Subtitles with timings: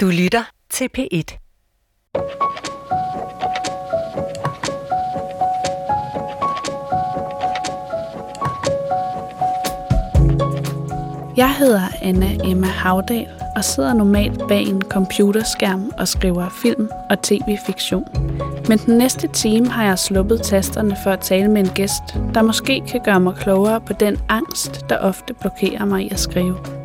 [0.00, 1.38] Du lytter til P1.
[11.36, 17.22] Jeg hedder Anna Emma Havdal og sidder normalt bag en computerskærm og skriver film og
[17.22, 18.04] tv-fiktion.
[18.68, 22.02] Men den næste time har jeg sluppet tasterne for at tale med en gæst,
[22.34, 26.20] der måske kan gøre mig klogere på den angst, der ofte blokerer mig i at
[26.20, 26.77] skrive.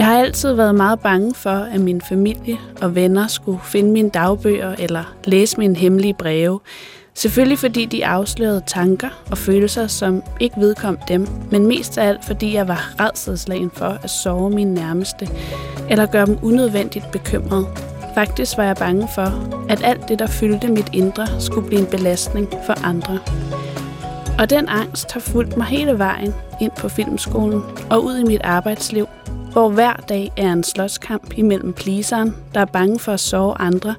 [0.00, 4.10] Jeg har altid været meget bange for, at min familie og venner skulle finde mine
[4.10, 6.60] dagbøger eller læse mine hemmelige breve.
[7.14, 12.24] Selvfølgelig fordi de afslørede tanker og følelser, som ikke vedkom dem, men mest af alt
[12.24, 15.28] fordi jeg var redselslagen for at sove mine nærmeste,
[15.90, 17.66] eller gøre dem unødvendigt bekymrede.
[18.14, 21.86] Faktisk var jeg bange for, at alt det, der fyldte mit indre, skulle blive en
[21.86, 23.18] belastning for andre.
[24.38, 28.40] Og den angst har fulgt mig hele vejen ind på filmskolen og ud i mit
[28.44, 29.06] arbejdsliv,
[29.52, 33.94] hvor hver dag er en slåskamp imellem pleaseren, der er bange for at sove andre,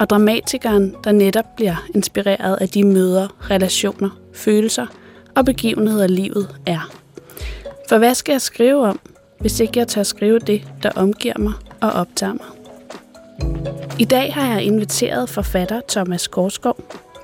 [0.00, 4.86] og dramatikeren, der netop bliver inspireret af de møder, relationer, følelser
[5.36, 6.90] og begivenheder, livet er.
[7.88, 9.00] For hvad skal jeg skrive om,
[9.40, 12.46] hvis ikke jeg tør skrive det, der omgiver mig og optager mig?
[13.98, 16.78] I dag har jeg inviteret forfatter Thomas Korsgaard,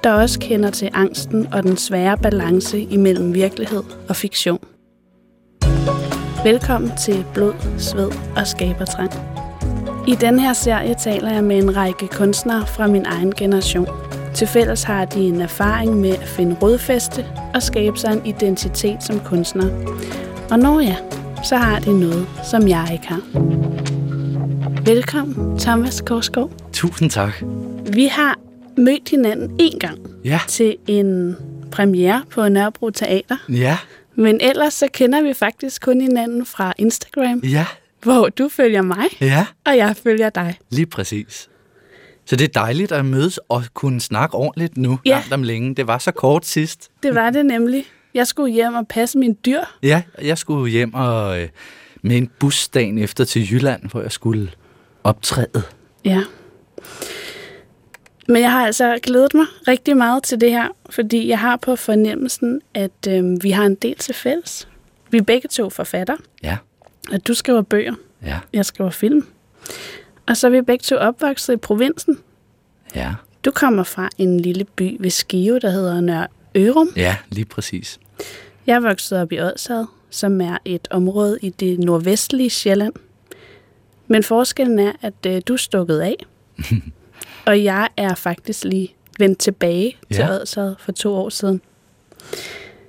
[0.04, 4.60] der også kender til angsten og den svære balance imellem virkelighed og fiktion.
[6.44, 9.10] Velkommen til Blod, Sved og Skabertrang.
[10.08, 13.86] I den her serie taler jeg med en række kunstnere fra min egen generation.
[14.34, 19.02] Til fælles har de en erfaring med at finde rodfæste og skabe sig en identitet
[19.02, 19.70] som kunstner.
[20.50, 20.96] Og når ja,
[21.44, 23.20] så har de noget, som jeg ikke har.
[24.84, 26.50] Velkommen, Thomas Korsgaard.
[26.72, 27.32] Tusind tak.
[27.92, 28.38] Vi har
[28.76, 30.40] mødt hinanden en gang Ja.
[30.48, 31.36] til en
[31.72, 33.36] premiere på Nørrebro Teater.
[33.48, 33.78] Ja.
[34.18, 37.66] Men ellers så kender vi faktisk kun hinanden fra Instagram, Ja.
[38.02, 39.46] hvor du følger mig, Ja.
[39.66, 40.58] og jeg følger dig.
[40.70, 41.48] Lige præcis.
[42.26, 45.10] Så det er dejligt at mødes og kunne snakke ordentligt nu, Ja.
[45.10, 45.74] langt om længe.
[45.74, 46.90] Det var så kort sidst.
[47.02, 47.84] Det var det nemlig.
[48.14, 49.60] Jeg skulle hjem og passe min dyr.
[49.82, 51.48] Ja, jeg skulle hjem og øh,
[52.02, 54.50] med en bus dagen efter til Jylland, hvor jeg skulle
[55.04, 55.62] optræde.
[56.04, 56.22] Ja.
[58.28, 61.76] Men jeg har altså glædet mig rigtig meget til det her, fordi jeg har på
[61.76, 64.68] fornemmelsen, at øh, vi har en del til fælles.
[65.10, 66.56] Vi er begge to forfatter, Ja.
[67.12, 68.38] og du skriver bøger, Ja.
[68.52, 69.26] jeg skriver film.
[70.26, 72.18] Og så er vi begge to opvokset i provinsen.
[72.94, 73.14] Ja.
[73.44, 76.88] Du kommer fra en lille by ved Skive, der hedder Nør Ørum.
[76.96, 77.98] Ja, lige præcis.
[78.66, 82.92] Jeg vokset op i Odsad, som er et område i det nordvestlige Sjælland.
[84.06, 86.16] Men forskellen er, at øh, du er stukket af,
[87.48, 90.30] og jeg er faktisk lige vendt tilbage til Ja.
[90.40, 91.60] Odsad for to år siden.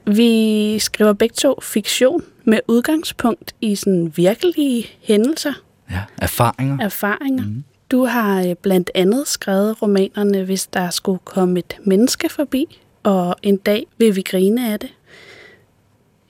[0.08, 5.54] Vi skriver begge to fiktion med udgangspunkt i sådan virkelige hændelser,
[5.92, 6.02] Ja.
[6.18, 6.78] Erfaringer.
[6.86, 7.44] erfaringer.
[7.44, 7.64] Mm.
[7.92, 13.36] Du har øh, blandt andet skrevet romanerne, hvis der skulle komme et menneske forbi, og
[13.44, 14.90] en dag vil vi grine af det.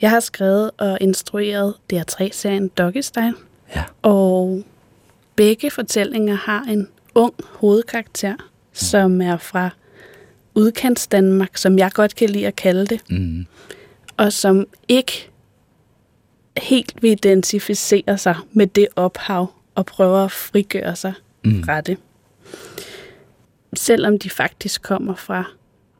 [0.01, 3.33] Jeg har skrevet og instrueret DR3-serien Doggy Style,
[3.75, 3.83] Ja.
[4.01, 4.63] og
[5.35, 6.87] begge fortællinger har en
[7.19, 8.35] ung hovedkarakter,
[8.73, 9.69] som er fra
[10.55, 13.45] udkants Danmark, som jeg godt kan lide at kalde det, Mm.
[14.17, 15.29] og som ikke
[16.57, 21.13] helt vil identificere sig med det ophav og prøver at frigøre sig
[21.45, 21.63] Mm.
[21.63, 21.97] fra det.
[23.73, 25.43] Selvom de faktisk kommer fra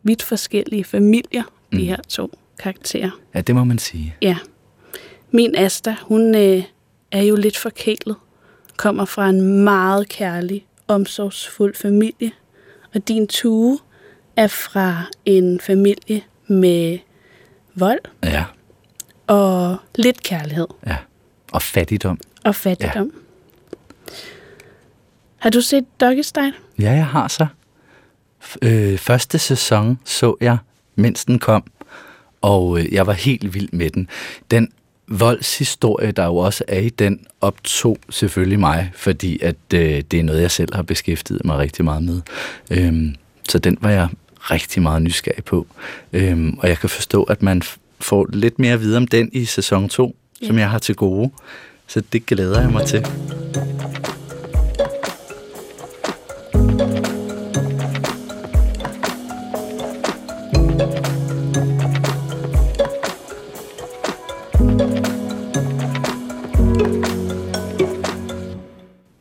[0.04, 1.84] vidt forskellige familier, de Mm.
[1.84, 3.10] her to karakterer.
[3.36, 4.16] Ja, det må man sige.
[4.22, 4.38] Ja.
[5.32, 6.64] Min Asta, hun øh,
[7.12, 8.16] er jo lidt forkælet.
[8.78, 12.32] Kommer fra en meget kærlig, omsorgsfuld familie.
[12.96, 13.80] Og din Tue
[14.36, 16.98] er fra en familie med
[17.76, 18.44] vold Ja.
[19.28, 20.98] og lidt kærlighed Ja.
[21.52, 22.20] Og fattigdom.
[22.44, 23.12] og fattigdom.
[24.08, 24.12] Ja.
[25.38, 26.54] Har du set Doggy Style?
[26.80, 27.48] Ja, jeg har så.
[28.62, 30.58] Øh, første sæson så jeg,
[30.96, 31.64] mens den kom,
[32.42, 34.10] og øh, jeg var helt vild med den.
[34.52, 34.72] Den
[35.10, 40.24] voldshistorie, der jo også er i den, optog selvfølgelig mig, fordi at øh, det er
[40.24, 42.22] noget, jeg selv har beskæftiget mig rigtig meget med.
[42.72, 43.16] Øhm,
[43.50, 44.08] så den var jeg
[44.40, 45.68] rigtig meget nysgerrig på.
[46.14, 47.62] Øhm, og jeg kan forstå, at man
[48.00, 50.48] får lidt mere at vide om den i sæson 2, ja.
[50.48, 51.32] som jeg har til gode.
[51.88, 53.06] Så det glæder jeg mig til.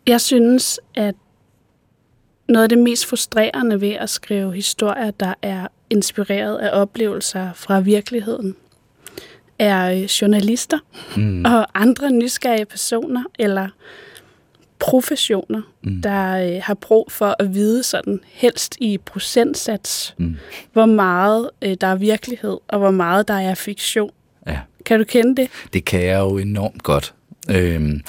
[0.08, 1.14] Jeg synes, at
[2.48, 7.80] noget af det mest frustrerende ved at skrive historier, der er inspireret af oplevelser fra
[7.80, 8.56] virkeligheden,
[9.58, 10.78] er øh, journalister
[11.16, 11.44] Mm.
[11.44, 13.68] og andre nysgerrige personer, eller
[14.78, 16.02] professioner, mm.
[16.02, 20.36] der øh, har brug for at vide sådan helst i procentsats, mm.
[20.72, 24.10] hvor meget øh, der er virkelighed, og hvor meget der er fiktion.
[24.46, 24.58] Ja.
[24.84, 25.50] Kan du kende det?
[25.72, 27.14] Det kan jeg jo enormt godt.
[27.50, 28.00] Øhm,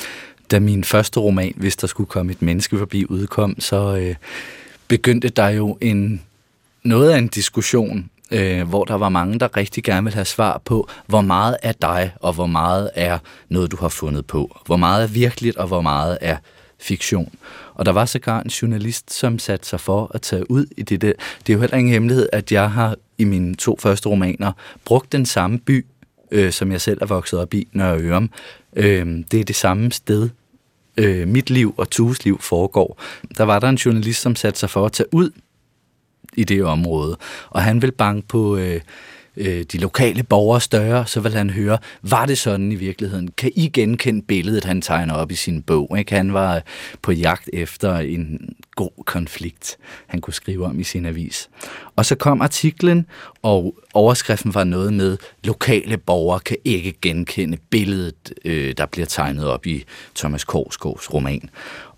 [0.51, 4.15] da min første roman, hvis der skulle komme et menneske forbi, udkom, så øh,
[4.87, 6.21] begyndte der jo en
[6.83, 10.61] noget af en diskussion, øh, hvor der var mange, der rigtig gerne vil have svar
[10.65, 13.19] på, hvor meget er dig, og hvor meget er
[13.49, 14.59] noget, du har fundet på.
[14.65, 16.37] Hvor meget er virkeligt, og hvor meget er
[16.79, 17.33] fiktion.
[17.73, 21.01] Og der var sågar en journalist, som satte sig for at tage ud i det
[21.01, 21.13] der.
[21.47, 24.51] Det er jo heller ingen hemmelighed, at jeg har i mine to første romaner
[24.85, 25.85] brugt den samme by,
[26.31, 28.29] øh, som jeg selv er vokset op i, Nørre Ørum.
[28.75, 30.29] Øh, det er det samme sted,
[30.99, 33.01] øh, mit liv og Tues liv foregår.
[33.37, 35.31] Der var der en journalist, som satte sig for at tage ud
[36.33, 37.17] i det område,
[37.49, 38.81] og han vil banke på øh,
[39.37, 43.31] øh, de lokale borgere større, så vil han høre, var det sådan i virkeligheden?
[43.31, 45.95] Kan I genkende billedet, han tegner op i sin bog?
[45.99, 46.15] Ikke?
[46.15, 46.61] Han var
[47.01, 49.77] på jagt efter en god konflikt,
[50.07, 51.49] han kunne skrive om i sin avis.
[51.95, 53.05] Og så kom artiklen,
[53.41, 59.47] og overskriften var noget med, lokale borgere kan ikke genkende billedet, øh, der bliver tegnet
[59.47, 59.83] op i
[60.15, 61.49] Thomas Korsgaards roman.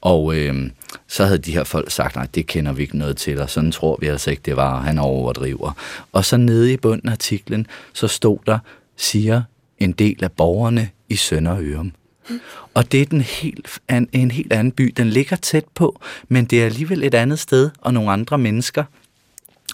[0.01, 0.69] Og øh,
[1.07, 3.71] så havde de her folk sagt, nej, det kender vi ikke noget til, og sådan
[3.71, 5.71] tror vi altså ikke, det var, han overdriver.
[6.11, 8.59] Og så nede i bunden af artiklen, så stod der,
[8.97, 9.41] siger
[9.79, 11.91] en del af borgerne i Sønderørum.
[12.73, 14.93] Og det er den helt, en, en helt anden by.
[14.97, 18.83] Den ligger tæt på, men det er alligevel et andet sted og nogle andre mennesker.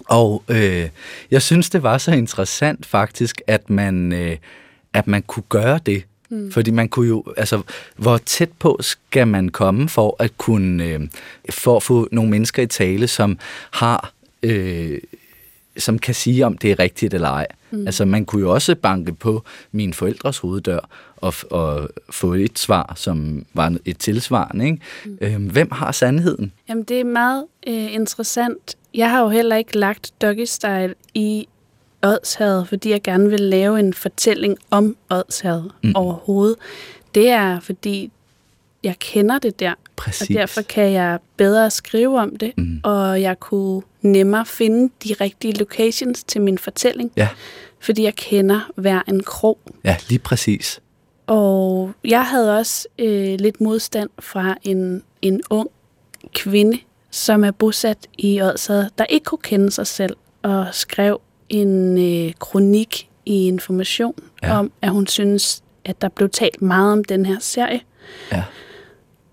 [0.06, 0.90] Og øh,
[1.32, 4.38] jeg synes, det var så interessant faktisk, at man, øh,
[4.94, 6.04] at man kunne gøre det.
[6.30, 6.52] Mm.
[6.52, 7.62] Fordi man kunne jo, altså,
[7.96, 11.00] hvor tæt på skal man komme for at kunne, øh,
[11.50, 13.40] for at få nogle mennesker i tale, som
[13.72, 14.14] har,
[14.44, 15.00] øh,
[15.78, 17.48] som kan sige, om det er rigtigt eller ej.
[17.72, 17.86] Mm.
[17.86, 22.94] Altså, man kunne jo også banke på min forældres hoveddør og, og få et svar,
[22.96, 24.66] som var et tilsvarende.
[24.66, 24.80] Ikke?
[25.06, 25.18] Mm.
[25.22, 26.52] Øh, hvem har sandheden?
[26.70, 28.76] Jamen, det er meget øh, interessant.
[28.94, 31.48] Jeg har jo heller ikke lagt Doggy Style i
[32.04, 35.92] Odshavet, fordi jeg gerne vil lave en fortælling om Odshavet mm.
[35.96, 36.56] overhovedet.
[37.16, 38.12] Det er, fordi
[38.88, 40.30] jeg kender det der, Præcis.
[40.30, 42.80] og derfor kan jeg bedre skrive om det, mm.
[42.84, 47.28] og jeg kunne nemmere finde de rigtige locations til min fortælling, ja.
[47.80, 49.60] fordi jeg kender hver en krog.
[49.84, 50.80] Ja, lige præcis.
[51.28, 55.70] Og jeg havde også øh, lidt modstand fra en, en ung
[56.36, 56.80] kvinde,
[57.12, 62.34] som er bosat i Odshavet, der ikke kunne kende sig selv, og skrev en øh,
[62.40, 64.14] kronik i Information
[64.44, 64.60] ja.
[64.60, 67.82] om, at hun synes, at der blev talt meget om den her serie.
[68.32, 68.44] Ja.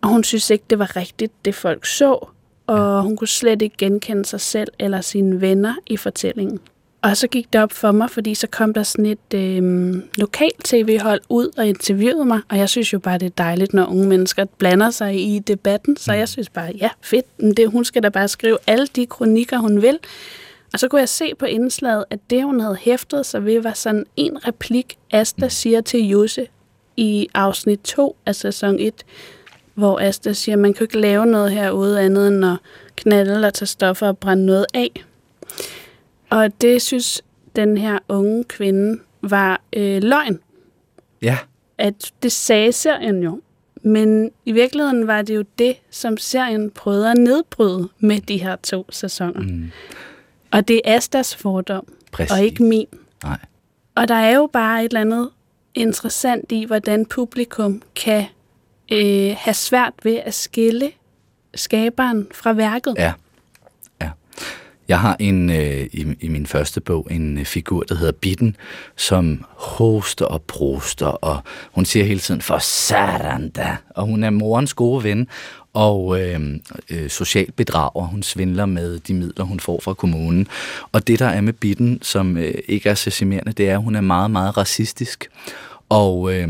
[0.05, 2.29] Og hun synes ikke, det var rigtigt, det folk så.
[2.67, 6.61] Og hun kunne slet ikke genkende sig selv eller sine venner i fortællingen.
[7.03, 10.65] Og så gik det op for mig, fordi så kom der sådan et øh, lokalt
[10.65, 12.41] tv-hold ud og interviewede mig.
[12.49, 15.97] Og jeg synes jo bare, det er dejligt, når unge mennesker blander sig i debatten.
[15.97, 16.19] Så mm.
[16.19, 17.57] jeg synes bare, ja, fedt.
[17.57, 19.99] Det, hun skal da bare skrive alle de kronikker, hun vil.
[20.73, 23.73] Og så kunne jeg se på indslaget, at det, hun havde hæftet sig ved, var
[23.73, 26.47] sådan en replik, Asta siger til Jose
[26.97, 29.05] i afsnit 2 af sæson 1,
[29.75, 32.57] hvor Asta siger, at man kan ikke lave noget herude andet end at
[32.97, 35.05] knalde eller tage stoffer og brænde noget af.
[36.31, 37.23] Og det synes
[37.57, 40.41] den her unge kvinde var øh, løgn.
[41.23, 41.39] Ja.
[41.79, 43.41] At det sagde serien jo.
[43.83, 48.57] Men i virkeligheden var det jo det, som serien prøvede at nedbryde med de her
[48.57, 49.41] to sæsoner.
[49.41, 49.71] Mm.
[50.51, 52.33] Og det er Astas fordom, Præcis.
[52.33, 52.87] og ikke min.
[53.25, 53.39] Nej.
[53.95, 55.31] Og der er jo bare et eller andet
[55.75, 58.25] interessant i, hvordan publikum kan
[58.93, 60.91] øh, have svært ved at skille
[61.55, 62.95] skaberen fra værket.
[62.99, 63.13] Ja.
[64.03, 64.11] ja.
[64.89, 68.57] Jeg har en øh, i, i min første bog en øh, figur, der hedder Bitten,
[68.97, 71.39] som hoster og proster, og
[71.73, 75.29] hun siger hele tiden, for satan da, og hun er morens gode ven,
[75.73, 76.41] og øh,
[76.91, 78.07] øh, socialt bedrager.
[78.07, 80.49] Hun svindler med de midler, hun får fra kommunen.
[80.93, 83.95] Og det, der er med Bitten, som øh, ikke er sesimerende, det er, at hun
[83.95, 85.29] er meget, meget racistisk.
[85.89, 86.49] Og øh,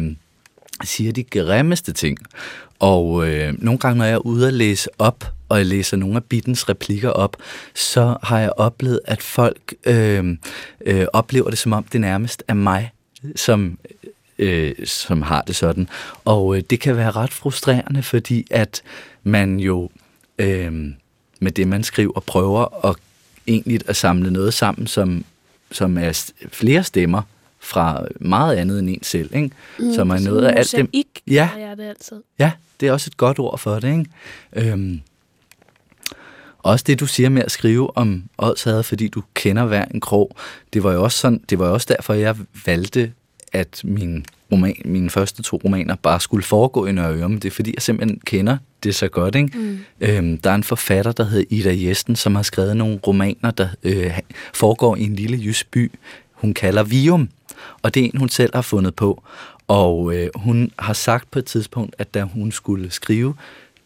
[0.85, 2.19] siger de grimmeste ting.
[2.79, 6.17] Og øh, nogle gange, når jeg er ude og læse op, og jeg læser nogle
[6.17, 7.37] af Bittens replikker op,
[7.75, 10.37] så har jeg oplevet, at folk øh,
[10.87, 12.93] øh, oplever det, som om det nærmest er mig,
[13.37, 13.79] som
[14.39, 15.89] øh, som har det sådan.
[16.25, 18.83] Og øh, det kan være ret frustrerende, fordi at
[19.23, 19.91] man jo
[20.39, 20.73] øh,
[21.41, 22.97] med det, man skriver, prøver at
[23.47, 25.25] egentlig at samle noget sammen, som,
[25.73, 27.23] som er flere stemmer
[27.65, 29.51] fra meget andet end en selv, ikke?
[29.79, 30.89] Mm, som er noget af alt dem.
[31.27, 32.17] Ja, er det altid.
[32.39, 34.73] Ja, det er også et godt ord for det, ikke?
[34.73, 35.01] Øhm,
[36.59, 40.37] også det, du siger med at skrive om Odshavet, fordi du kender hver en krog,
[40.73, 43.13] det var jo også, sådan, det var jo også derfor, jeg valgte,
[43.53, 47.73] at min roman, mine første to romaner bare skulle foregå i Nørre Det er fordi,
[47.75, 49.35] jeg simpelthen kender det så godt.
[49.35, 49.59] Ikke?
[49.59, 49.79] Mm.
[50.01, 53.69] Øhm, der er en forfatter, der hedder Ida Jesten, som har skrevet nogle romaner, der
[53.83, 54.19] øh,
[54.55, 55.93] foregår i en lille jysk by,
[56.33, 57.29] hun kalder Vium.
[57.83, 59.23] Og det er en, hun selv har fundet på.
[59.69, 63.35] Og øh, hun har sagt på et tidspunkt, at da hun skulle skrive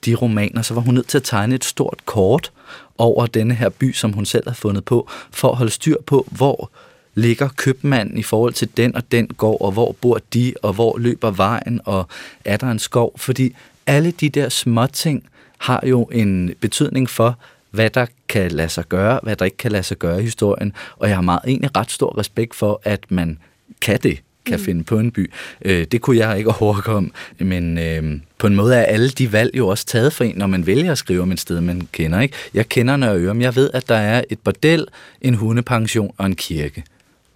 [0.04, 2.52] de romaner, så var hun nødt til at tegne et stort kort
[2.98, 6.26] over denne her by, som hun selv har fundet på, for at holde styr på,
[6.30, 6.70] hvor
[7.14, 10.98] ligger købmanden i forhold til den og den gård, og hvor bor de, og hvor
[10.98, 12.08] løber vejen, og
[12.44, 13.12] er der en skov?
[13.16, 13.54] Fordi
[13.86, 15.24] alle de der små ting
[15.58, 17.38] har jo en betydning for,
[17.70, 20.72] hvad der kan lade sig gøre, hvad der ikke kan lade sig gøre i historien.
[20.96, 23.38] Og jeg har meget egentlig ret stor respekt for, at man
[23.80, 24.64] kan det kan mm.
[24.64, 25.30] finde på en by.
[25.64, 29.56] Øh, det kunne jeg ikke overkomme, men øh, på en måde er alle de valg
[29.56, 32.20] jo også taget for en, når man vælger at skrive om et sted, man kender.
[32.20, 32.34] Ikke?
[32.54, 33.40] Jeg kender Nørre Ørum.
[33.40, 34.86] Jeg ved, at der er et bordel,
[35.20, 36.84] en hundepension og en kirke.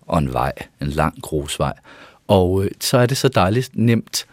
[0.07, 1.73] Og en vej, en lang grusvej.
[2.29, 4.27] Og øh, så er det så dejligt nemt,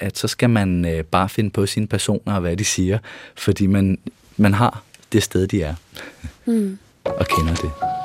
[0.00, 2.98] at så skal man øh, bare finde på sine personer og hvad de siger,
[3.36, 3.98] fordi man,
[4.36, 5.74] man har det sted, de er.
[6.46, 6.78] Mm.
[7.04, 7.99] og kender det.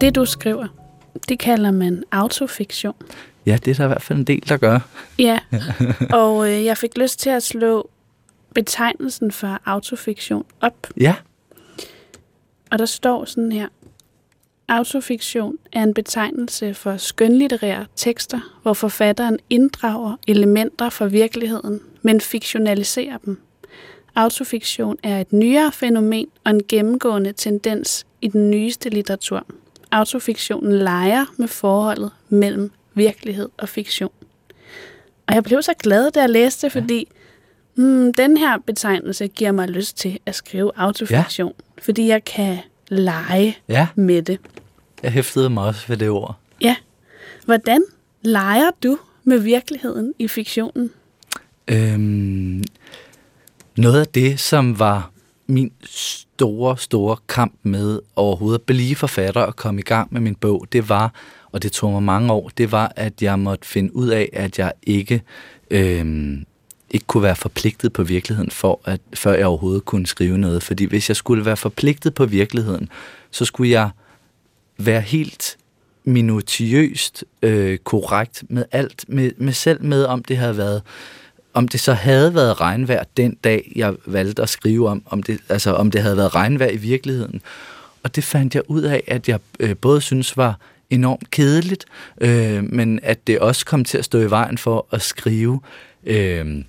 [0.00, 0.66] Det, du skriver,
[1.28, 2.94] det kalder man autofiktion.
[3.46, 4.78] Ja, det er der i hvert fald en del, der gør.
[5.18, 5.38] Ja,
[6.22, 7.90] og øh, jeg fik lyst til at slå
[8.54, 10.86] betegnelsen for autofiktion op.
[10.96, 11.14] Ja.
[12.70, 13.68] Og der står sådan her.
[14.68, 23.18] Autofiktion er en betegnelse for skønlitterære tekster, hvor forfatteren inddrager elementer fra virkeligheden, men fiktionaliserer
[23.18, 23.40] dem.
[24.14, 29.46] Autofiktion er et nyere fænomen og en gennemgående tendens i den nyeste litteratur
[29.96, 34.10] autofiktionen leger med forholdet mellem virkelighed og fiktion.
[35.26, 37.08] Og jeg blev så glad, da jeg læste det, fordi
[37.78, 37.82] ja.
[37.82, 41.82] hmm, den her betegnelse giver mig lyst til at skrive autofiktion, ja.
[41.82, 43.86] fordi jeg kan lege ja.
[43.94, 44.40] med det.
[45.02, 46.36] Jeg hæftede mig også ved det ord.
[46.60, 46.76] Ja.
[47.44, 47.84] Hvordan
[48.22, 50.90] leger du med virkeligheden i fiktionen?
[51.68, 52.64] Øhm,
[53.76, 55.10] noget af det, som var
[55.46, 60.34] min store, store kamp med overhovedet at blive forfatter og komme i gang med min
[60.34, 61.14] bog, det var,
[61.52, 64.58] og det tog mig mange år, det var, at jeg måtte finde ud af, at
[64.58, 65.22] jeg ikke,
[65.70, 66.36] øh,
[66.90, 70.62] ikke kunne være forpligtet på virkeligheden, for at, før jeg overhovedet kunne skrive noget.
[70.62, 72.88] Fordi hvis jeg skulle være forpligtet på virkeligheden,
[73.30, 73.90] så skulle jeg
[74.78, 75.56] være helt
[76.04, 80.82] minutiøst øh, korrekt med alt, med, med selv med, om det havde været
[81.56, 85.40] om det så havde været regnvejr den dag, jeg valgte at skrive om, om det,
[85.48, 87.42] altså om det havde været regnvejr i virkeligheden.
[88.02, 90.58] Og det fandt jeg ud af, at jeg øh, både synes var
[90.90, 91.84] enormt kedeligt,
[92.20, 95.60] øh, men at det også kom til at stå i vejen for at skrive
[96.04, 96.64] øh,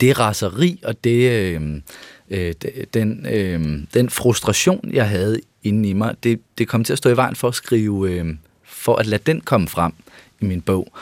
[0.00, 1.80] det raseri og det, øh,
[2.30, 2.54] øh,
[2.94, 7.10] den, øh, den frustration, jeg havde inde i mig, det, det kom til at stå
[7.10, 8.26] i vejen for at skrive, øh,
[8.64, 9.92] for at lade den komme frem
[10.40, 10.92] i min bog.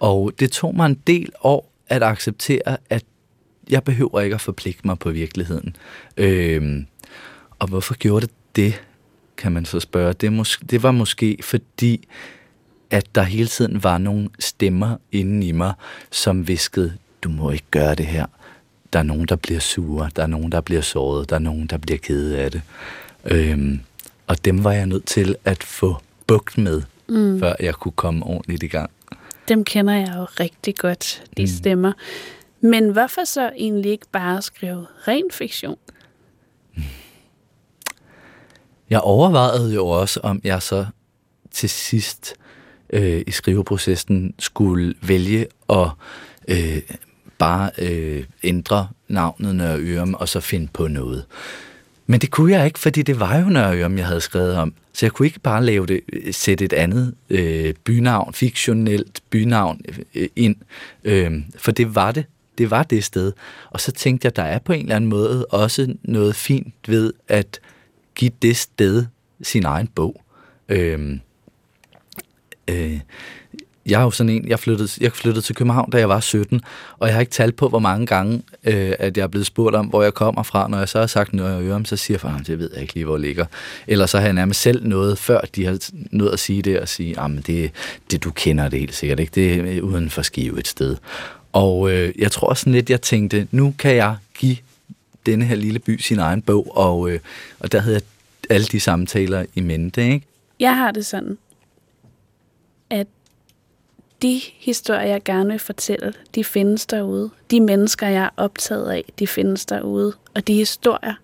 [0.00, 3.04] Og det tog mig en del år at acceptere, at
[3.70, 5.76] jeg behøver ikke at forpligte mig på virkeligheden.
[6.16, 6.86] Øhm,
[7.58, 8.82] og hvorfor gjorde det det,
[9.36, 10.12] kan man så spørge.
[10.12, 12.08] Det, mås- det var måske fordi,
[12.90, 15.72] at der hele tiden var nogle stemmer inde i mig,
[16.10, 16.92] som viskede,
[17.22, 18.26] du må ikke gøre det her.
[18.92, 21.66] Der er nogen, der bliver sure, der er nogen, der bliver såret, der er nogen,
[21.66, 22.62] der bliver kede af det.
[23.24, 23.80] Øhm,
[24.26, 27.40] og dem var jeg nødt til at få bugt med, mm.
[27.40, 28.90] før jeg kunne komme ordentligt i gang.
[29.48, 31.46] Dem kender jeg jo rigtig godt, de mm.
[31.46, 31.92] stemmer.
[32.60, 35.78] Men hvorfor så egentlig ikke bare skrive ren fiktion?
[38.90, 40.86] Jeg overvejede jo også, om jeg så
[41.50, 42.34] til sidst
[42.90, 45.88] øh, i skriveprocessen skulle vælge at
[46.48, 46.82] øh,
[47.38, 51.26] bare øh, ændre navnet Nørre Ørum og så finde på noget.
[52.10, 54.72] Men det kunne jeg ikke, fordi det var jo Nørre jeg havde skrevet om.
[54.92, 59.80] Så jeg kunne ikke bare lave det, øh, sætte et andet øh, bynavn, fiktionelt bynavn
[60.14, 60.56] øh, ind,
[61.04, 62.24] øh, for det var det.
[62.58, 63.32] Det var det sted.
[63.70, 67.12] Og så tænkte jeg, der er på en eller anden måde også noget fint ved
[67.28, 67.60] at
[68.14, 69.06] give det sted
[69.42, 70.22] sin egen bog.
[70.68, 71.20] Øhm,
[72.68, 73.00] øh, øh,
[73.88, 76.60] jeg er jo sådan en, jeg flyttede, jeg flyttede til København, da jeg var 17,
[76.98, 79.76] og jeg har ikke talt på, hvor mange gange, øh, at jeg er blevet spurgt
[79.76, 80.68] om, hvor jeg kommer fra.
[80.68, 83.04] Når jeg så har sagt noget, jeg så siger jeg, det ved jeg ikke lige,
[83.04, 83.46] hvor jeg ligger.
[83.86, 85.78] Eller så har jeg nærmest selv noget, før de har
[86.10, 87.70] nået at sige det, og sige, ah, at det,
[88.10, 89.32] det, du kender det helt sikkert ikke.
[89.34, 90.96] Det er uden for skive et sted.
[91.52, 94.56] Og øh, jeg tror sådan lidt, jeg tænkte, nu kan jeg give
[95.26, 97.20] denne her lille by sin egen bog, og, øh,
[97.60, 98.02] og der havde jeg
[98.50, 100.26] alle de samtaler i mente, ikke?
[100.60, 101.38] Jeg har det sådan,
[104.22, 107.30] de historier, jeg gerne vil fortælle, de findes derude.
[107.50, 110.12] De mennesker, jeg er optaget af, de findes derude.
[110.34, 111.14] Og de historier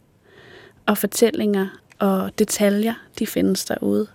[0.87, 1.67] og fortællinger
[1.99, 4.07] og detaljer, de findes derude.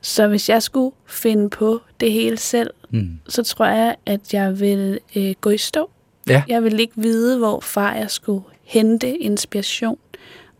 [0.00, 3.18] Så hvis jeg skulle finde på det hele selv, Mm.
[3.28, 5.90] så tror jeg, at jeg vil øh, gå i stå.
[6.28, 6.42] Ja.
[6.48, 9.98] Jeg vil ikke vide, hvorfra jeg skulle hente inspiration.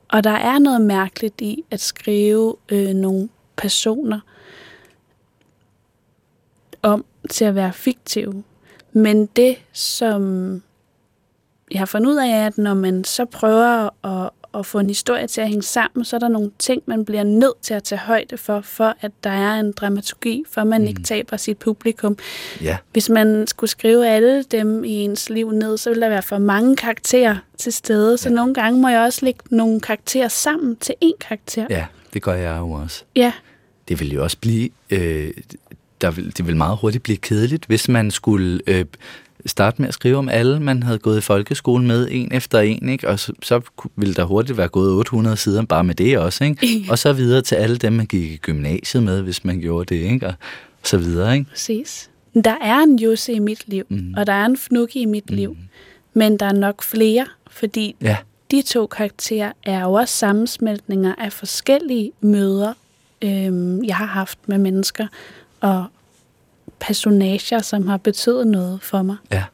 [0.09, 4.21] Og der er noget mærkeligt i at skrive øh, nogle personer
[6.83, 8.43] om til at være fiktive.
[8.93, 10.63] Men det, som
[11.71, 14.87] jeg har fundet ud af, er, at når man så prøver at, at få en
[14.87, 17.83] historie til at hænge sammen, så er der nogle ting, man bliver nødt til at
[17.83, 20.87] tage højde for, for at der er en dramaturgi, for man mm.
[20.87, 22.17] ikke taber sit publikum.
[22.63, 22.77] Ja.
[22.93, 26.39] Hvis man skulle skrive alle dem i ens liv ned, så ville der være for
[26.39, 28.19] mange karakterer til stede.
[28.19, 28.35] Så Ja.
[28.35, 31.67] nogle gange må jeg også lægge nogle karakterer sammen til én karakter.
[31.71, 33.05] ja, det gør jeg jo også.
[33.17, 33.33] ja.
[33.89, 34.71] Det vil jo også blive...
[34.91, 35.31] Øh,
[36.01, 38.85] der vil, det vil meget hurtigt blive kedeligt, hvis man skulle øh,
[39.47, 42.89] starte med at skrive om alle, man havde gået i folkeskolen med, en efter en,
[42.89, 43.09] ikke?
[43.09, 43.61] og så, så
[43.97, 46.85] ville der hurtigt være gået 800 sider bare med det også, ikke?
[46.91, 50.03] og så videre til alle dem, man gik i gymnasiet med, hvis man gjorde det,
[50.03, 50.27] ikke?
[50.27, 50.35] og
[50.83, 51.35] så videre.
[51.35, 51.51] Ikke?
[51.51, 52.11] Præcis.
[52.45, 54.15] Der er en Jusse i mit liv, mm.
[54.17, 55.37] og der er en Fnuki i mit mm.
[55.37, 55.57] liv,
[56.15, 58.17] men der er nok flere, fordi Ja,
[58.51, 62.73] de to karakterer er jo også sammensmeltninger af forskellige møder,
[63.23, 65.07] øhm, jeg har haft med mennesker,
[65.67, 65.85] og
[66.81, 69.17] personager, som har betydet noget for mig.
[69.33, 69.45] ja.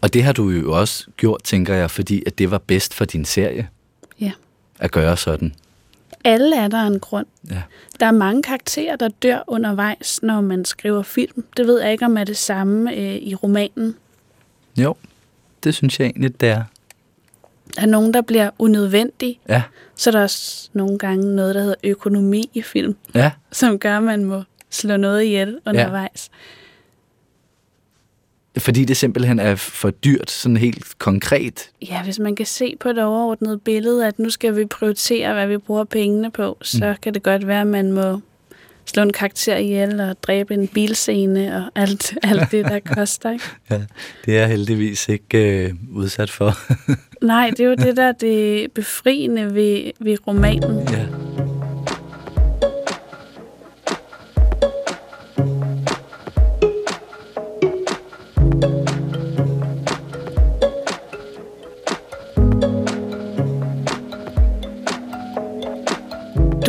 [0.00, 3.04] Og det har du jo også gjort, tænker jeg, fordi at det var bedst for
[3.04, 3.68] din serie
[4.20, 4.32] Ja.
[4.78, 5.54] at gøre sådan.
[6.24, 7.26] Alle er der en grund.
[7.50, 7.62] Ja.
[8.00, 11.44] Der er mange karakterer, der dør undervejs, når man skriver film.
[11.56, 13.96] Det ved jeg ikke, om er det samme øh, i romanen.
[14.76, 14.94] Jo,
[15.64, 16.64] det synes jeg egentlig, det er.
[17.76, 19.38] Der er nogen, der bliver unødvendige.
[19.48, 19.62] Ja,
[19.96, 23.96] Så er der også nogle gange noget, der hedder økonomi i film, ja, som gør,
[23.96, 24.42] at man må
[24.74, 26.30] slå noget ihjel undervejs.
[28.58, 31.70] fordi det simpelthen er for dyrt, sådan helt konkret.
[31.88, 35.46] Ja, hvis man kan se på det overordnede billede, at nu skal vi prioritere, hvad
[35.46, 36.96] vi bruger pengene på, så mm.
[37.02, 38.20] kan det godt være, at man må
[38.86, 43.30] slå en karakter ihjel og dræbe en bilscene og alt, alt det, der koster.
[43.30, 43.44] Ikke?
[43.70, 43.80] Ja,
[44.24, 46.52] det er heldigvis ikke øh, udsat for.
[47.24, 50.88] Nej, det er jo det der det befriende ved, ved romanen.
[50.88, 51.23] ja.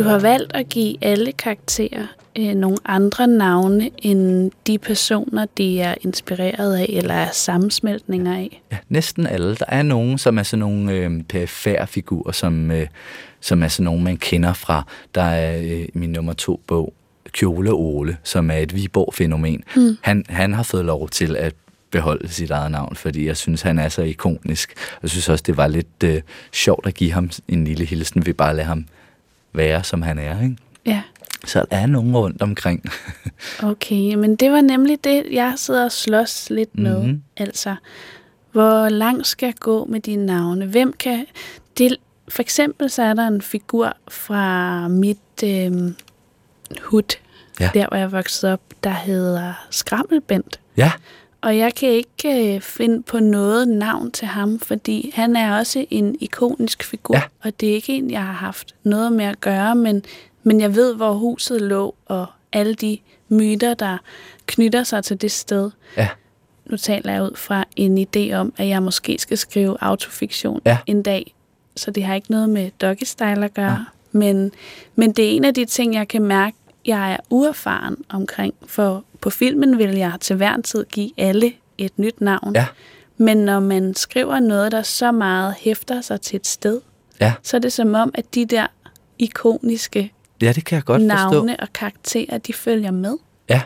[0.08, 2.06] Har valgt at give alle karakterer
[2.38, 8.62] øh, nogle andre navne end de personer, de er inspireret af eller er sammensmeltninger af.
[8.72, 9.54] ja, næsten alle.
[9.54, 12.86] Der er nogen, som er sådan nogle øh, perifære figurer, som, øh,
[13.40, 14.86] som er sådan nogle, man kender fra.
[15.14, 16.94] Der er øh, min nummer to bog,
[17.32, 19.64] Kjole Ole, som er et Viborg-fænomen.
[19.76, 19.96] Mm.
[20.00, 21.54] Han, han har fået lov til at
[21.90, 24.74] beholde sit eget navn, fordi jeg synes, han er så ikonisk.
[25.02, 28.34] Jeg synes også, det var lidt øh, sjovt at give ham en lille hilsen ved
[28.34, 28.86] bare at lade ham
[29.56, 30.42] være, som han er.
[30.42, 30.56] Ikke?
[30.86, 31.02] Ja,
[31.44, 32.84] Så der er nogen rundt omkring.
[33.62, 34.14] okay.
[34.14, 37.02] Men det var nemlig det, jeg sidder og slås lidt med.
[37.02, 37.22] Mhm.
[37.36, 37.76] Altså,
[38.52, 40.66] hvor langt skal jeg gå med dine navne?
[40.66, 41.26] Hvem kan...
[41.78, 41.96] Det,
[42.28, 45.72] for eksempel så er der en figur fra mit øh,
[46.82, 47.16] hud,
[47.60, 47.70] Ja.
[47.74, 50.60] der hvor jeg voksede op, der hedder Skrammelbent.
[50.76, 50.92] ja,
[51.46, 55.86] Og jeg kan ikke øh, finde på noget navn til ham, fordi han er også
[55.90, 57.22] en ikonisk figur, Ja.
[57.44, 60.02] og det er ikke en, jeg har haft noget med at gøre, men,
[60.42, 63.98] men jeg ved, hvor huset lå, og alle de myter, der
[64.46, 65.70] knytter sig til det sted.
[65.96, 66.08] ja,
[66.64, 70.78] Nu taler jeg ud fra en idé om, at jeg måske skal skrive autofiktion Ja.
[70.86, 71.34] en dag,
[71.76, 73.84] så det har ikke noget med doggy style at gøre.
[74.12, 74.52] Men,
[74.96, 78.54] men det er en af de ting, jeg kan mærke, jeg er uerfaren omkring.
[78.66, 82.52] For på filmen vil jeg til hver en tid give alle et nyt navn.
[82.54, 82.66] ja,
[83.16, 86.80] Men når man skriver noget, der så meget hæfter sig til et sted,
[87.20, 87.32] ja.
[87.42, 88.66] så er det som om, at de der
[89.18, 91.14] ikoniske Ja, det kan jeg godt forstå.
[91.32, 93.16] navne og karakterer, de følger med.
[93.50, 93.62] Ja.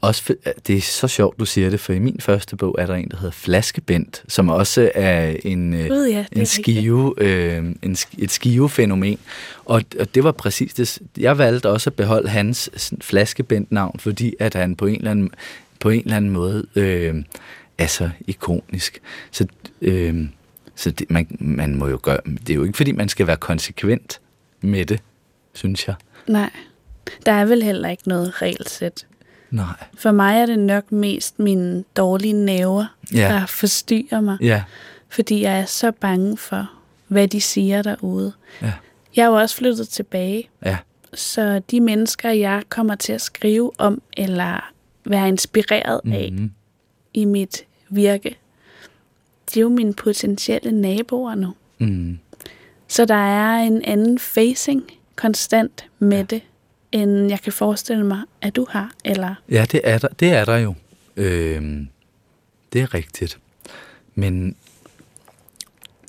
[0.00, 0.34] Også for,
[0.66, 3.08] det er så sjovt, du siger det, for i min første bog er der en,
[3.10, 8.30] der hedder Flaskebent, som også er en, øh, Gud, ja, en skive, øh, en, et
[8.30, 9.18] skivefænomen.
[9.64, 10.98] Og, og det var præcis det.
[11.18, 15.30] Jeg valgte også at beholde hans Flaskebent-navn, fordi at han på en eller anden,
[15.80, 17.14] på en eller anden måde øh,
[17.78, 19.00] er så ikonisk.
[19.30, 19.46] Så,
[19.82, 20.28] øh,
[20.74, 22.18] så det, man, man må jo gøre...
[22.26, 24.20] Det er jo ikke, fordi man skal være konsekvent
[24.60, 25.00] med det,
[25.52, 25.94] synes jeg.
[26.28, 26.50] Nej,
[27.26, 29.06] der er vel heller ikke noget regelsæt.
[29.56, 29.86] Nej.
[29.98, 33.18] For mig er det nok mest mine dårlige næver, Ja.
[33.18, 34.62] der forstyrrer mig, Ja.
[35.08, 36.70] fordi jeg er så bange for,
[37.08, 38.32] hvad de siger derude.
[38.62, 38.72] Ja.
[39.16, 40.76] Jeg er jo også flyttet tilbage, Ja.
[41.14, 44.70] så de mennesker, jeg kommer til at skrive om, eller
[45.04, 46.50] være inspireret af Mhm.
[47.14, 48.36] i mit virke,
[49.48, 51.54] det er jo mine potentielle naboer nu.
[51.78, 52.18] Mm.
[52.88, 54.82] Så der er en anden facing
[55.16, 56.22] konstant med ja.
[56.22, 56.42] det.
[56.92, 59.34] End jeg kan forestille mig, at du har, eller?
[59.50, 60.74] Ja, det er der, det er der jo.
[61.16, 61.86] Øh,
[62.72, 63.38] det er rigtigt.
[64.14, 64.56] Men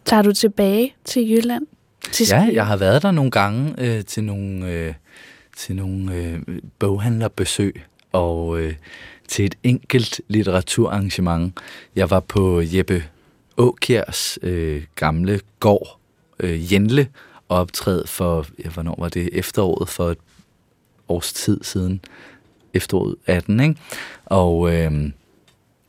[0.05, 1.67] Tager du tilbage til Jylland?
[2.11, 4.93] Til ja, jeg har været der nogle gange øh, til nogle, øh,
[5.57, 6.39] til nogle øh,
[6.79, 8.75] boghandlerbesøg og øh,
[9.27, 11.53] til et enkelt litteraturarrangement.
[11.95, 13.03] Jeg var på Jeppe
[13.57, 15.99] Åkjærs øh, gamle gård,
[16.39, 17.07] øh, Jenle,
[17.47, 20.17] og optræde for, ja, hvornår var det, efteråret for et
[21.09, 22.01] års tid siden,
[22.73, 23.75] efteråret 18, ikke?
[24.25, 25.11] Og øh,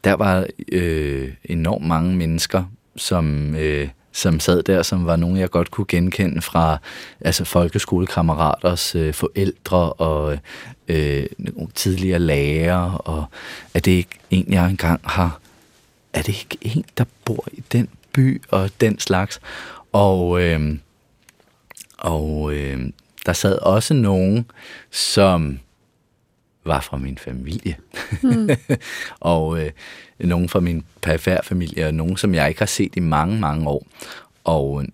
[0.04, 2.64] der var øh, enormt mange mennesker,
[2.96, 6.78] som, øh, som sad der, som var nogen, jeg godt kunne genkende fra
[7.20, 10.38] altså folkeskolekammeraters øh, forældre og
[10.88, 13.24] øh, nogle tidligere lærere, og
[13.74, 15.40] er det ikke en, jeg engang har,
[16.12, 19.40] er det ikke en, der bor i den by og den slags?
[19.92, 20.78] Og, øh,
[21.98, 22.90] og øh,
[23.26, 24.50] der sad også nogen,
[24.90, 25.59] som
[26.64, 27.76] var fra min familie.
[28.22, 28.48] Mm.
[29.20, 29.70] og øh,
[30.18, 30.85] nogen fra min
[31.42, 33.87] familie, og nogen, som jeg ikke har set i mange, mange år.
[34.44, 34.88] Og øh,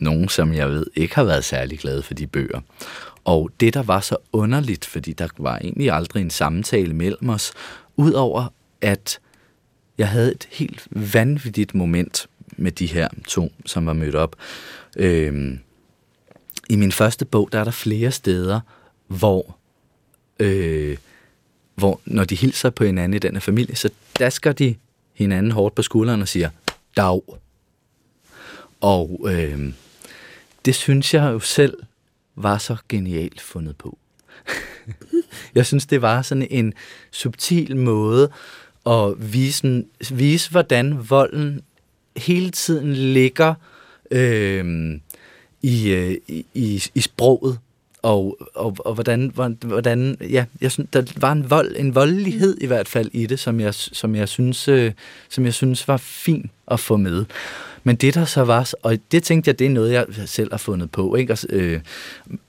[0.00, 2.60] nogen, som jeg ved ikke har været særlig glade for de bøger.
[3.24, 7.52] Og det, der var så underligt, fordi der var egentlig aldrig en samtale mellem os,
[7.96, 9.18] udover at
[9.98, 14.36] jeg havde et helt vanvittigt moment med de her to, som var mødt op.
[14.96, 15.58] Øhm,
[16.68, 18.60] i min første bog, der er der flere steder,
[19.06, 19.56] hvor,
[20.40, 20.96] øh,
[21.74, 24.74] hvor når de hilser på hinanden i den her familie, så dasker de
[25.14, 26.50] hinanden hårdt på skulderen og siger,
[26.96, 27.20] dag.
[28.80, 29.72] Og øh,
[30.64, 31.74] det synes jeg jo selv
[32.36, 33.98] var så genialt fundet på.
[35.54, 36.74] jeg synes, det var sådan en
[37.10, 38.30] subtil måde
[38.86, 41.60] at vise, vise hvordan volden
[42.16, 43.54] hele tiden ligger
[44.10, 44.94] øh,
[45.66, 46.16] i, øh,
[46.54, 47.58] i, i sproget,
[48.02, 52.66] og, og, og hvordan, hvordan, ja, jeg synes, der var en, vold, en voldelighed i
[52.66, 54.92] hvert fald i det, som jeg, som jeg, synes, øh,
[55.28, 57.24] som jeg synes var fin at få med.
[57.84, 60.58] Men det der så var, og det tænkte jeg, det er noget, jeg selv har
[60.58, 61.32] fundet på, ikke?
[61.32, 61.80] Og, øh,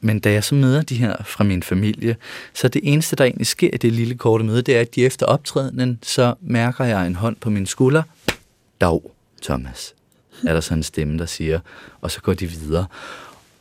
[0.01, 2.15] men da jeg så møder de her fra min familie,
[2.53, 5.05] så det eneste, der egentlig sker i det lille korte møde, det er, at de
[5.05, 8.03] efter optrædenen, så mærker jeg en hånd på min skulder.
[8.81, 9.01] Dag,
[9.43, 9.93] Thomas,
[10.45, 11.59] er der sådan en stemme, der siger,
[12.01, 12.85] og så går de videre.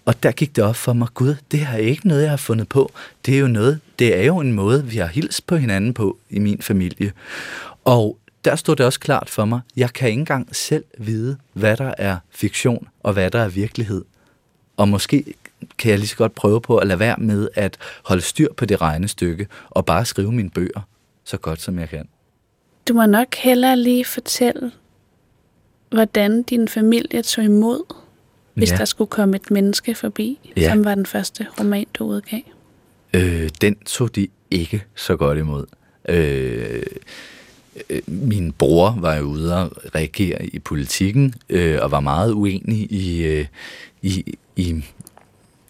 [0.04, 2.36] Og der gik det op for mig, gud, det her er ikke noget, jeg har
[2.36, 2.92] fundet på.
[3.26, 6.18] Det er jo noget, det er jo en måde, vi har hilst på hinanden på
[6.30, 7.12] i min familie.
[7.84, 11.76] Og der stod det også klart for mig, jeg kan ikke engang selv vide, hvad
[11.76, 14.04] der er fiktion og hvad der er virkelighed.
[14.76, 15.34] Og måske
[15.78, 18.64] kan jeg lige så godt prøve på at lade være med at holde styr på
[18.64, 20.80] det regnestykke og bare skrive mine bøger
[21.24, 22.08] så godt som jeg kan.
[22.88, 24.72] Du må nok hellere lige fortælle,
[25.90, 27.94] hvordan din familie tog imod,
[28.54, 28.76] hvis ja.
[28.76, 30.70] der skulle komme et menneske forbi, ja.
[30.70, 32.40] som var den første roman, du udgav.
[33.14, 35.66] Øh, den tog de ikke så godt imod.
[36.08, 36.82] Øh,
[37.90, 42.92] øh, min bror var jo ude og reagere i politikken, øh, og var meget uenig
[42.92, 43.46] i, øh,
[44.02, 44.84] i, i,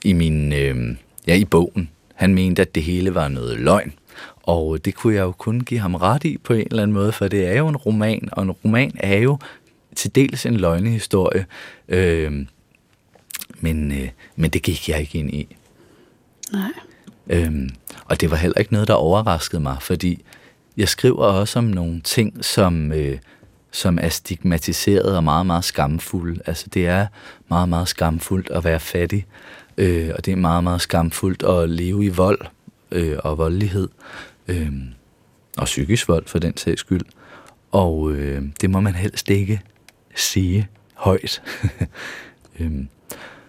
[0.05, 1.91] i min, øh, ja, i bogen.
[2.15, 3.93] Han mente, at det hele var noget løgn.
[4.43, 7.13] Og det kunne jeg jo kun give ham ret i på en eller anden måde,
[7.13, 9.39] for det er jo en roman, og en roman er jo
[9.97, 11.47] til dels en løgnehistorie.
[11.89, 12.47] Øh,
[13.61, 15.57] men, øh, men det gik jeg ikke ind i.
[16.53, 16.73] Nej.
[17.31, 17.71] Øhm,
[18.05, 20.25] og det var heller ikke noget, der overraskede mig, fordi
[20.77, 23.19] jeg skriver også om nogle ting, som, øh,
[23.71, 26.41] som er stigmatiseret og meget, meget skamfulde.
[26.47, 27.07] Altså det er
[27.49, 29.27] meget, meget skamfuldt at være fattig,
[29.77, 32.41] øh, og det er meget, meget skamfuldt at leve i vold
[32.91, 33.89] øh, og voldelighed,
[34.49, 34.73] øh,
[35.57, 37.05] og psykisk vold for den sags skyld.
[37.73, 39.61] Og øh, det må man helst ikke
[40.17, 41.43] sige højt.
[42.61, 42.89] øhm,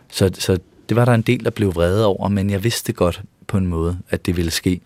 [0.09, 3.21] så, så det var der en del, der blev vrede over, men jeg vidste godt
[3.47, 4.81] på en måde, at det ville ske.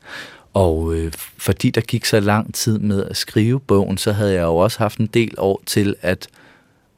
[0.53, 4.41] Og øh, fordi der gik så lang tid med at skrive bogen, så havde jeg
[4.41, 6.27] jo også haft en del år til at,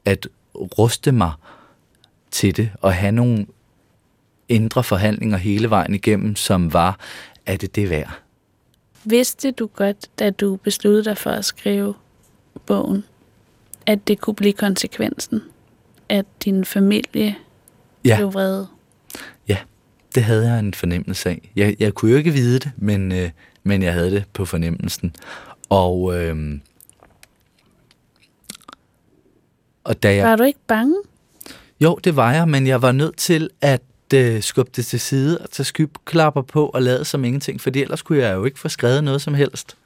[0.06, 1.32] at ruste mig
[2.32, 3.46] til det, og have nogle
[4.50, 7.00] indre forhandlinger hele vejen igennem, som var,
[7.46, 8.20] at det det værd.
[9.04, 11.94] Vidste du godt, da du besluttede dig for at skrive
[12.66, 13.04] bogen,
[13.86, 15.42] at det kunne blive konsekvensen?
[16.10, 17.36] At din familie
[18.06, 18.16] ja.
[18.16, 18.68] blev vrede?
[19.48, 19.58] Ja,
[20.16, 21.52] det havde jeg en fornemmelse af.
[21.56, 23.30] Jeg, jeg kunne jo ikke vide det, men, øh,
[23.64, 25.16] men jeg havde det på fornemmelsen.
[25.70, 26.60] Og, øh,
[29.84, 30.26] og da jeg...
[30.26, 30.96] Var du ikke bange?
[31.80, 33.82] Jo, det var jeg, men jeg var nødt til at
[34.14, 38.02] øh, skubbe det til side og tage skybklapper på og lade som ingenting, fordi ellers
[38.02, 39.78] kunne jeg jo ikke få skrevet noget som helst.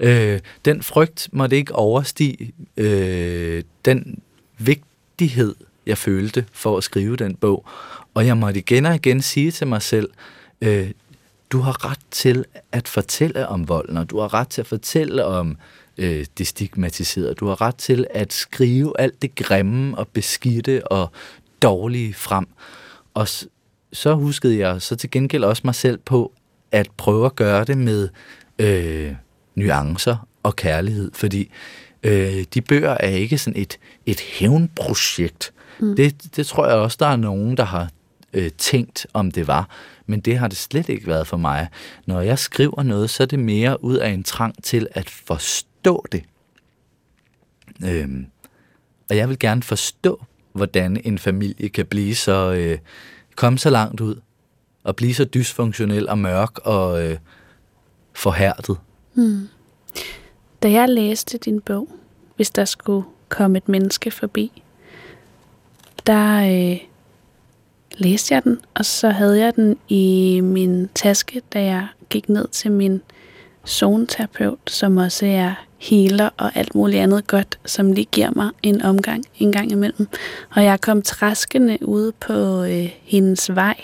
[0.00, 4.22] Øh, den frygt måtte ikke overstige øh, den
[4.58, 5.54] vigtighed,
[5.86, 7.64] jeg følte for at skrive den bog.
[8.14, 10.10] Og jeg måtte igen og igen sige til mig selv,
[10.60, 10.90] øh,
[11.50, 15.24] du har ret til at fortælle om volden, og du har ret til at fortælle
[15.24, 15.56] om
[15.98, 17.34] øh, det stigmatiserede.
[17.34, 21.10] Du har ret til at skrive alt det grimme og beskidte og
[21.62, 22.46] dårlige frem.
[23.14, 23.28] Og
[23.92, 26.32] så huskede jeg så til gengæld også mig selv på
[26.72, 28.08] at prøve at gøre det med
[28.58, 29.14] øh,
[29.54, 31.50] nuancer og kærlighed, fordi
[32.02, 35.52] øh, de bøger er ikke sådan et, et hævnprojekt.
[35.78, 35.96] Mm.
[35.96, 37.88] Det, det tror jeg også, der er nogen, der har
[38.32, 39.68] øh, tænkt, om det var.
[40.06, 41.68] Men det har det slet ikke været for mig.
[42.06, 46.06] Når jeg skriver noget, så er det mere ud af en trang til at forstå
[46.12, 46.24] det.
[47.84, 48.26] Øhm,
[49.10, 52.78] og jeg vil gerne forstå, hvordan en familie kan blive så øh,
[53.36, 54.20] komme så langt ud
[54.84, 57.18] og blive så dysfunktionel og mørk og øh,
[58.14, 58.76] forhærdet.
[59.14, 59.48] Hmm.
[60.62, 61.88] Da jeg læste din bog,
[62.36, 64.62] hvis der skulle komme et menneske forbi,
[66.06, 66.36] der
[66.72, 66.80] øh,
[67.98, 72.48] læste jeg den, og så havde jeg den i min taske, da jeg gik ned
[72.48, 73.02] til min
[73.66, 78.82] zoneterapeut, som også er healer og alt muligt andet godt, som lige giver mig en
[78.82, 80.08] omgang en gang imellem.
[80.50, 83.80] Og jeg kom træskende ude på øh, hendes vej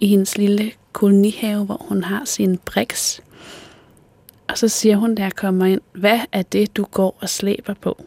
[0.00, 3.20] i hendes lille kolonihave, hvor hun har sin briks.
[4.48, 7.74] Og så siger hun, da jeg kommer ind, hvad er det, du går og slæber
[7.74, 8.04] på?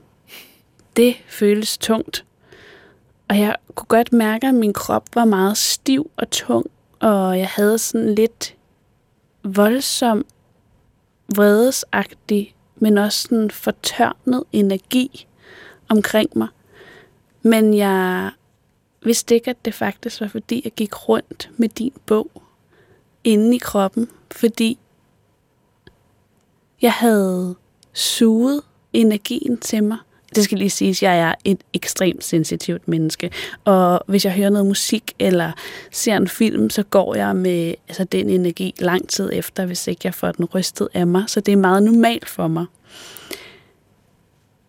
[0.95, 2.25] Det føles tungt.
[3.29, 6.65] Og jeg kunne godt mærke, at min krop var meget stiv og tung,
[6.99, 8.55] og jeg havde sådan lidt
[9.43, 10.25] voldsom,
[11.35, 15.27] vredesagtig, men også sådan fortørnet energi
[15.89, 16.47] omkring mig.
[17.41, 18.31] Men jeg
[19.03, 22.31] vidste ikke, at det faktisk var, fordi jeg gik rundt med din bog
[23.23, 24.79] inde i kroppen, fordi
[26.81, 27.55] jeg havde
[27.93, 28.61] suget
[28.93, 29.97] energien til mig
[30.35, 33.31] det skal lige siges, at jeg er et ekstremt sensitivt menneske.
[33.65, 35.51] Og hvis jeg hører noget musik eller
[35.91, 40.01] ser en film, så går jeg med altså, den energi lang tid efter, hvis ikke
[40.03, 41.23] jeg får den rystet af mig.
[41.27, 42.65] Så det er meget normalt for mig.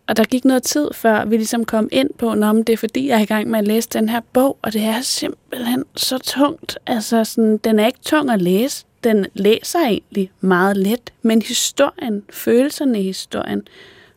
[0.09, 3.09] Og der gik noget tid, før vi ligesom kom ind på, om det er fordi,
[3.09, 6.19] jeg er i gang med at læse den her bog, og det er simpelthen så
[6.19, 6.79] tungt.
[6.87, 8.85] Altså, sådan, den er ikke tung at læse.
[9.05, 13.63] Den læser egentlig meget let, men historien, følelserne i historien,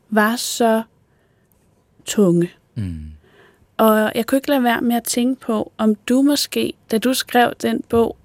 [0.09, 0.83] var så
[2.05, 2.51] tunge.
[2.75, 3.11] Mm.
[3.77, 7.13] Og jeg kunne ikke lade være med at tænke på, om du måske, da du
[7.13, 8.17] skrev den bog,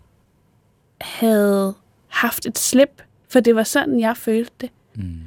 [1.01, 1.75] havde
[2.09, 4.71] haft et slip, for det var sådan, jeg følte det.
[4.95, 5.21] Mm.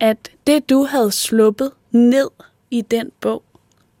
[0.00, 2.28] At det, du havde sluppet ned
[2.70, 3.42] i den bog,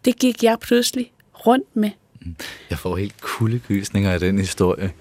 [0.04, 1.12] det gik jeg pludselig
[1.46, 1.90] rundt med.
[2.20, 2.36] Mm.
[2.70, 4.92] Jeg får helt kuldegysninger af den historie.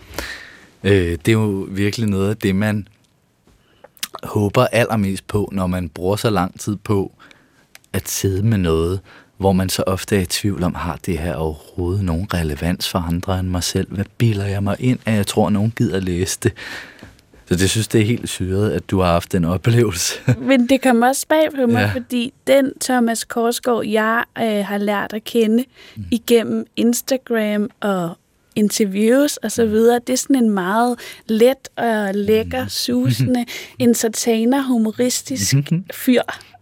[0.87, 2.87] Øh, det er jo virkelig noget af det, man
[4.23, 7.11] håber allermest på, når man bruger så lang tid på
[7.93, 8.99] at sidde med noget,
[9.37, 12.99] hvor man så ofte er i tvivl om, har det her overhovedet nogen relevans for
[12.99, 13.95] andre end mig selv?
[13.95, 16.53] Hvad bilder jeg mig ind, at jeg tror, nogen gider læse det?
[17.45, 20.13] Så det synes, det er helt syret, at du har haft den oplevelse.
[20.49, 21.91] Men det kommer også bag på mig, ja.
[21.93, 26.03] fordi den Thomas Korsgaard, jeg øh, har lært at kende mm.
[26.11, 28.17] igennem Instagram og
[28.57, 29.71] interviews og så mm.
[29.71, 29.99] videre.
[30.07, 32.69] Det er sådan en meget let og lækker, mm.
[32.69, 33.45] susende,
[33.79, 35.85] entertainer, humoristisk mm-hmm.
[35.93, 36.21] fyr.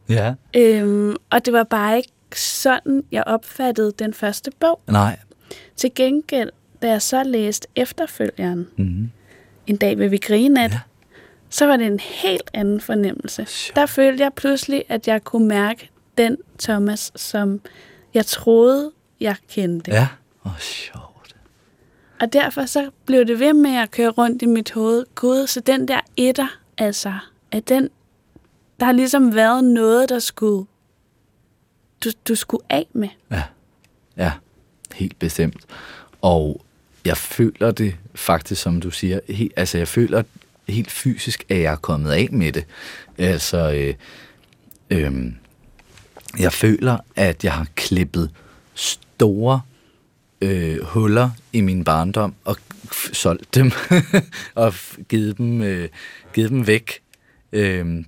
[0.10, 0.34] Ja.
[0.55, 4.81] Øhm, og det var bare ikke sådan, jeg opfattede den første bog.
[4.88, 5.19] Nej.
[5.75, 6.49] Til gengæld,
[6.81, 9.12] da jeg så læste efterfølgeren, mm-hmm.
[9.67, 10.79] En dag vil vi grine at, ja.
[11.49, 13.45] så var det en helt anden fornemmelse.
[13.45, 13.75] Sure.
[13.75, 17.62] Der følte jeg pludselig, at jeg kunne mærke den Thomas, som
[18.13, 19.91] jeg troede, jeg kendte.
[19.91, 20.08] Ja,
[20.45, 21.04] åh, oh, sjovt.
[22.19, 25.06] Og derfor så blev det ved med at køre rundt i mit hoved.
[25.15, 26.47] Gud, så den der etter,
[26.78, 27.13] altså,
[27.51, 27.89] at den
[28.80, 30.67] der har ligesom været noget, der skulle,
[32.04, 33.10] du, du skulle af med.
[33.32, 33.43] Ja,
[34.17, 34.32] ja,
[34.95, 35.65] helt bestemt.
[36.21, 36.62] Og
[37.06, 40.23] jeg føler det faktisk, som du siger, helt, altså jeg føler
[40.67, 42.65] helt fysisk, at jeg er kommet af med det.
[43.17, 43.95] Altså, øh,
[44.89, 45.32] øh,
[46.39, 48.32] jeg føler, at jeg har klippet
[48.73, 49.62] store
[50.41, 52.57] øh, huller i min barndom og
[53.13, 53.71] solgt dem
[54.55, 54.73] og
[55.09, 55.89] givet dem, øh,
[56.33, 56.99] givet dem væk.
[57.51, 58.03] Øh,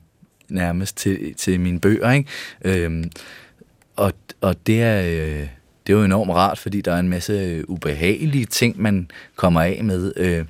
[0.49, 2.11] nærmest til, til mine bøger.
[2.11, 2.29] Ikke?
[2.85, 3.03] Øh,
[3.95, 5.47] og, og det er, øh,
[5.88, 9.62] det er jo enormt rart, fordi der er en masse øh, ubehagelige ting, man kommer
[9.62, 10.13] af med.
[10.15, 10.45] Øh,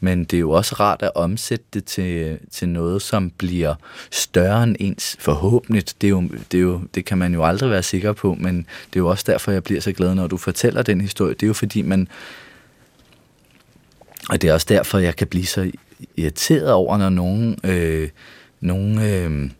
[0.00, 3.74] men det er jo også rart at omsætte det til, øh, til noget, som bliver
[4.10, 5.84] større end ens forhåbentlig.
[6.00, 8.56] Det, er jo, det, er jo, det kan man jo aldrig være sikker på, men
[8.56, 11.34] det er jo også derfor, jeg bliver så glad, når du fortæller den historie.
[11.34, 12.08] Det er jo fordi, man...
[14.28, 15.70] Og det er også derfor, jeg kan blive så
[16.16, 17.58] irriteret over, når nogen...
[17.64, 18.08] Øh,
[18.60, 19.50] nogen øh,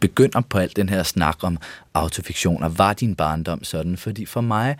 [0.00, 1.58] begynder på alt den her snak om
[1.94, 2.68] autofiktioner.
[2.68, 3.96] Var din barndom sådan?
[3.96, 4.76] Fordi for mig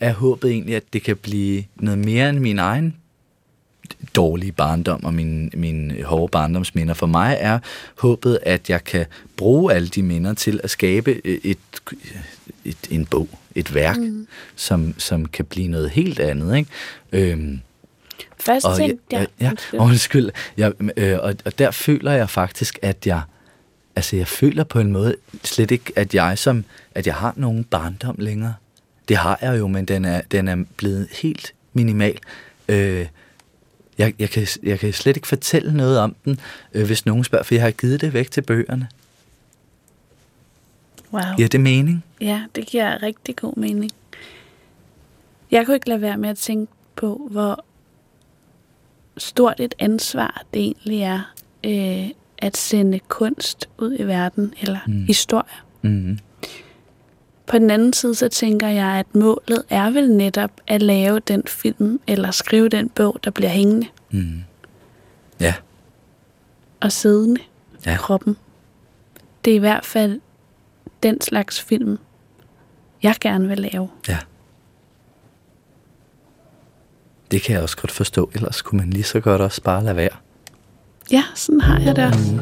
[0.00, 2.96] er håbet egentlig, at det kan blive noget mere end min egen
[4.16, 6.94] dårlige barndom og mine, mine hårde barndomsminder.
[6.94, 7.58] For mig er
[7.98, 11.58] håbet, at jeg kan bruge alle de minder til at skabe et,
[12.64, 14.26] et, en bog, et værk, mm.
[14.56, 16.56] som, som kan blive noget helt andet.
[16.56, 16.70] Ikke?
[17.12, 17.60] Øhm,
[18.40, 20.30] Først og tænkte jeg, ja, Undskyld.
[20.56, 23.20] Jeg, øh, og, og der føler jeg faktisk, at jeg
[23.96, 27.64] altså jeg føler på en måde slet ikke, at jeg som at jeg har nogen
[27.64, 28.54] barndom længere.
[29.08, 32.18] Det har jeg jo, men den er, den er blevet helt minimal.
[32.68, 33.06] Øh,
[33.98, 36.40] jeg, jeg, kan, jeg kan slet ikke fortælle noget om den,
[36.74, 38.88] øh, hvis nogen spørger, for jeg har givet det væk til bøgerne.
[41.12, 41.22] Wow.
[41.36, 42.04] Giver det mening?
[42.20, 43.90] Ja, det giver rigtig god mening.
[45.50, 47.64] Jeg kunne ikke lade være med at tænke på, hvor
[49.16, 51.32] stort et ansvar det egentlig er
[51.64, 55.04] øh, at sende kunst ud i verden, eller mm.
[55.04, 55.64] historier.
[55.82, 56.18] Mm.
[57.46, 61.42] På den anden side, så tænker jeg, at målet er vel netop at lave den
[61.46, 64.44] film, eller skrive den bog, der bliver hængende Mm.
[65.40, 65.54] Ja,
[66.80, 67.40] og siddende.
[67.86, 67.94] Ja.
[67.94, 68.36] i kroppen.
[69.44, 70.20] Det er i hvert fald
[71.02, 71.98] den slags film,
[73.02, 73.88] jeg gerne vil lave.
[74.08, 74.18] ja.
[77.30, 79.96] Det kan jeg også godt forstå, ellers kunne man lige så godt også bare lade
[79.96, 80.16] være.
[81.10, 82.34] Ja, sådan har jeg det også.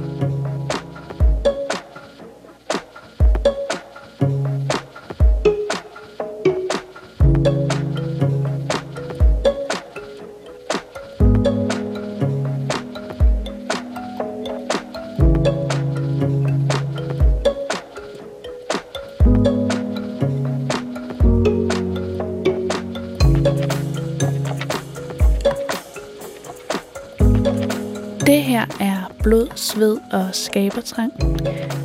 [29.82, 31.12] Sved og Skabertrang.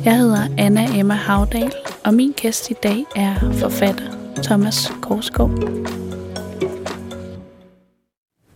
[0.04, 1.72] Jeg hedder Anna Emma Havdal,
[2.04, 4.04] og min gæst i dag er forfatter
[4.42, 5.50] Thomas Korsgaard.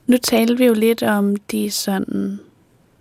[0.07, 2.39] Nu talte vi jo lidt om de sådan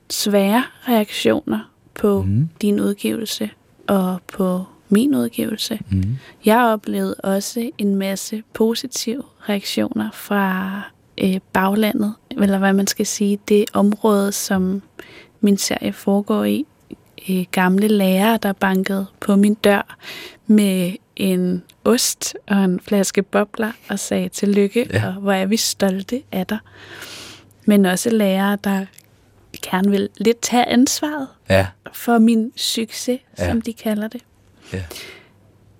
[0.10, 2.50] svære reaktioner på Mhm.
[2.62, 3.50] din udgivelse
[3.88, 5.80] og på min udgivelse.
[5.92, 6.18] Mm.
[6.46, 10.82] Jeg oplevede også en masse positive reaktioner fra
[11.24, 14.82] øh, baglandet, eller hvad man skal sige, det område, som
[15.42, 16.66] min serie foregår i.
[17.30, 19.98] Øh, gamle lærere, der bankede på min dør
[20.48, 25.08] med en ost og en flaske bobler og sagde tillykke, ja.
[25.08, 26.58] Og hvor er vi stolte af dig.
[27.66, 28.86] Men også lærere, der
[29.62, 33.44] gerne vil lidt tage ansvaret Ja, for min succes, ja.
[33.44, 33.50] Ja.
[33.50, 34.22] som de kalder det.
[34.74, 34.84] ja.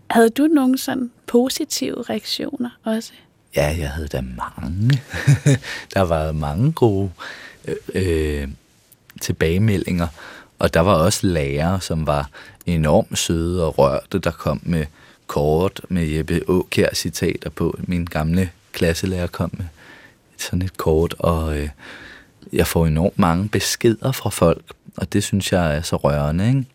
[0.10, 3.12] Havde du nogle sådan positive reaktioner også?
[3.56, 5.02] Ja, jeg havde da mange.
[5.94, 7.12] der var mange gode
[7.68, 8.48] øh, øh,
[9.22, 10.08] tilbagemeldinger,
[10.60, 12.30] og der var også lærere, som var
[12.66, 14.86] enormt søde og rørte, der kom med
[15.28, 17.78] kort med Jeppe Åkær citater på.
[17.80, 19.66] Min gamle klasselærer kom med
[20.38, 21.70] sådan et kort, og øh,
[22.54, 24.64] jeg får enormt mange beskeder fra folk,
[24.98, 26.66] og det synes jeg er så rørende, ikke?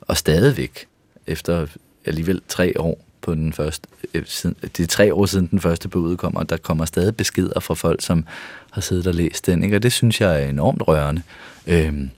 [0.00, 0.86] Og stadigvæk,
[1.26, 1.66] efter
[2.04, 5.88] alligevel tre år på den første, øh, siden, det er tre år siden den første
[5.88, 8.24] bog udkommer, og der kommer stadig beskeder fra folk, som
[8.70, 9.76] har siddet og læst den, ikke?
[9.76, 11.22] og det synes jeg er enormt rørende.
[11.66, 12.10] Øhm,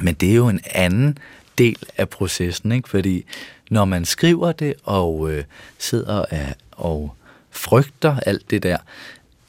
[0.00, 1.18] men det er jo en anden
[1.58, 2.88] del af processen, ikke?
[2.88, 3.24] fordi
[3.70, 5.44] når man skriver det og øh,
[5.78, 7.14] sidder af, og
[7.50, 8.76] frygter alt det der,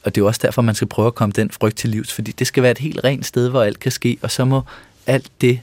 [0.04, 2.14] og det er jo også derfor, man skal prøve at komme den frygt til livs,
[2.14, 4.62] fordi det skal være et helt rent sted, hvor alt kan ske, og så må
[5.08, 5.60] alt det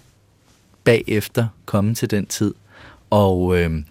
[0.85, 2.55] bagefter komme til den tid.
[3.11, 3.83] Og øh,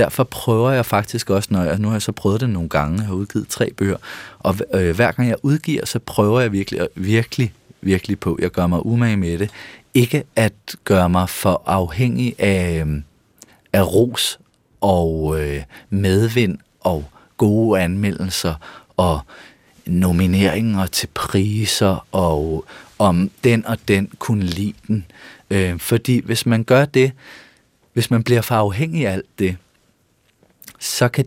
[0.00, 2.98] derfor prøver jeg faktisk også, når jeg, nu har jeg så prøvet det nogle gange,
[2.98, 3.96] jeg har udgivet tre bøger,
[4.38, 8.66] og øh, hver gang jeg udgiver, så prøver jeg virkelig, virkelig, virkelig på, jeg gør
[8.66, 9.50] mig umage med det,
[9.94, 10.52] ikke at
[10.84, 13.04] gøre mig for afhængig af, øhm,
[13.72, 14.38] af ros
[14.80, 17.04] og øh, medvind og
[17.36, 18.54] gode anmeldelser
[18.96, 19.20] og
[19.86, 22.64] nomineringer til priser og
[22.98, 25.06] om den og den kunne lide den.
[25.50, 27.12] Øh, fordi hvis man gør det,
[27.92, 29.56] hvis man bliver for afhængig af alt det,
[30.80, 31.24] så kan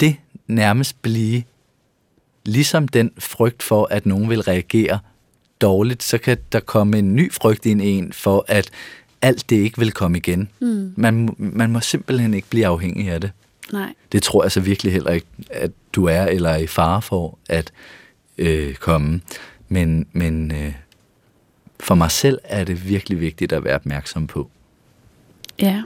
[0.00, 1.42] det nærmest blive
[2.44, 4.98] ligesom den frygt for, at nogen vil reagere
[5.60, 8.70] dårligt, så kan der komme en ny frygt ind i en for, at
[9.22, 10.48] alt det ikke vil komme igen.
[10.60, 10.92] Mm.
[10.96, 13.30] Man, man må simpelthen ikke blive afhængig af det.
[13.72, 13.94] Nej.
[14.12, 17.38] Det tror jeg så virkelig heller ikke, at du er eller er i fare for
[17.48, 17.72] at
[18.38, 19.20] øh, komme.
[19.68, 20.74] Men, men øh,
[21.80, 24.50] for mig selv er det virkelig vigtigt at være opmærksom på.
[25.58, 25.82] Ja.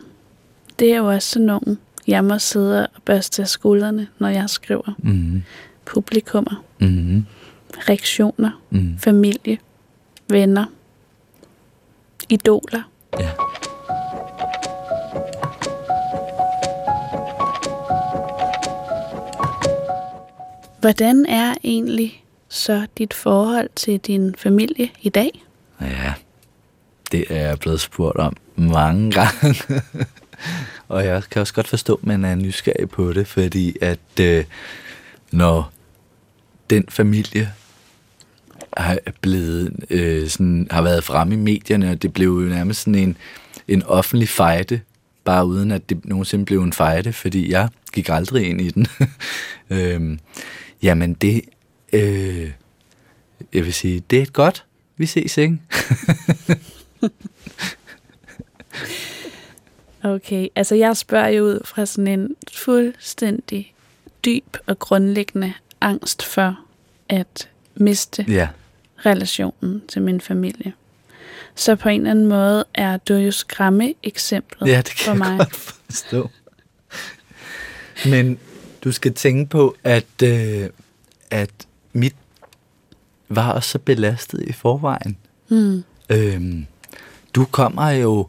[0.78, 4.50] Det er jo også sådan nogen, jeg må sidde og børste af skuldrene, når jeg
[4.50, 4.94] skriver.
[4.98, 5.42] Mm-hmm.
[5.84, 7.26] Publikummer, Mm-hmm.
[7.88, 8.98] reaktioner, Mm.
[8.98, 9.58] familie,
[10.28, 10.64] venner,
[12.28, 12.82] idoler.
[13.20, 13.28] Ja.
[20.80, 25.44] Hvordan er egentlig så dit forhold til din familie i dag?
[25.80, 26.12] Ja,
[27.12, 29.54] det er jeg blevet spurgt om mange gange
[30.92, 34.44] og jeg kan også godt forstå, at man er nysgerrig på det, fordi at øh,
[35.30, 35.72] når
[36.70, 37.52] den familie
[38.76, 42.94] er blevet øh, sådan, har været fremme i medierne, og det blev jo nærmest sådan
[42.94, 43.16] en,
[43.68, 44.80] en offentlig fejde,
[45.24, 48.86] bare uden at det nogensinde blev en fejde, fordi jeg gik aldrig ind i den.
[49.70, 50.18] øhm,
[50.82, 51.42] jamen det,
[51.92, 52.50] øh,
[53.52, 54.64] jeg vil sige, det er et godt,
[54.96, 55.58] vi ses, ikke?
[60.04, 63.74] okay, altså jeg spørger jo ud fra sådan en fuldstændig
[64.24, 66.58] dyb og grundlæggende angst for
[67.08, 68.48] at miste ja.
[69.06, 70.72] relationen til min familie.
[71.54, 75.14] Så på en eller anden måde er du jo skræmme eksemplet ja, det kan for
[75.14, 75.30] mig.
[75.30, 76.30] jeg godt forstå.
[78.10, 78.38] Men
[78.84, 80.68] du skal tænke på, at, øh,
[81.30, 81.50] at
[81.92, 82.14] mit
[83.28, 85.16] var også så belastet i forvejen.
[85.48, 85.84] Mm.
[86.08, 86.66] Øhm,
[87.34, 88.28] du kommer jo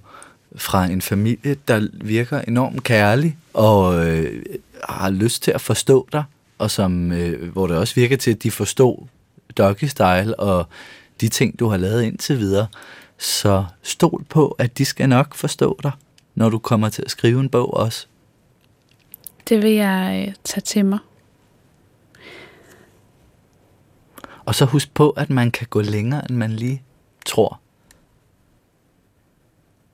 [0.56, 4.46] fra en familie, der virker enormt kærlig og øh,
[4.90, 6.24] har lyst til at forstå dig,
[6.58, 9.08] og som, øh, hvor det også virker til, at de forstår
[9.58, 10.68] doggy style og
[11.22, 12.68] de ting, du har lavet indtil videre.
[13.18, 15.92] Så stol på, at de skal nok forstå dig,
[16.36, 18.08] når du kommer til at skrive en bog også.
[19.50, 21.00] Det vil jeg øh, tage til mig.
[24.46, 26.82] Og så husk på, at man kan gå længere, end man lige
[27.26, 27.63] tror.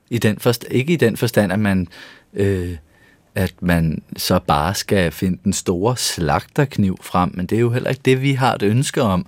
[0.10, 1.88] I den forst- ikke i den forstand, at man,
[2.34, 2.78] øh,
[3.36, 7.90] at man så bare skal finde den store slagterkniv frem, men det er jo heller
[7.90, 9.26] ikke det, vi har et ønske om.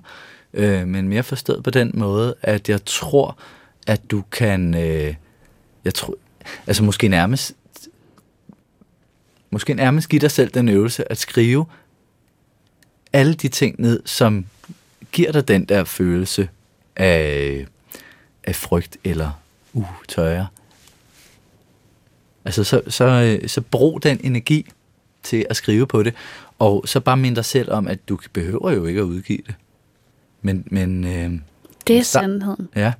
[0.54, 3.38] Øh, men mere forstået på den måde, at jeg tror,
[3.86, 5.14] at du kan, øh,
[5.84, 6.14] jeg tror,
[6.66, 7.52] altså måske nærmest,
[9.50, 11.66] måske nærmest give dig selv den øvelse at skrive
[13.12, 14.46] alle de ting ned, som
[15.12, 16.48] giver dig den der følelse
[16.96, 17.66] af,
[18.44, 19.30] af frygt eller
[19.72, 20.46] uh, tørre.
[22.44, 24.70] Altså, så, så, så brug den energi
[25.22, 26.14] til at skrive på det,
[26.58, 29.54] og så bare mind dig selv om, at du behøver jo ikke at udgive det.
[30.42, 31.40] Men, men øh,
[31.86, 32.68] det er sandheden.
[32.76, 32.92] Ja.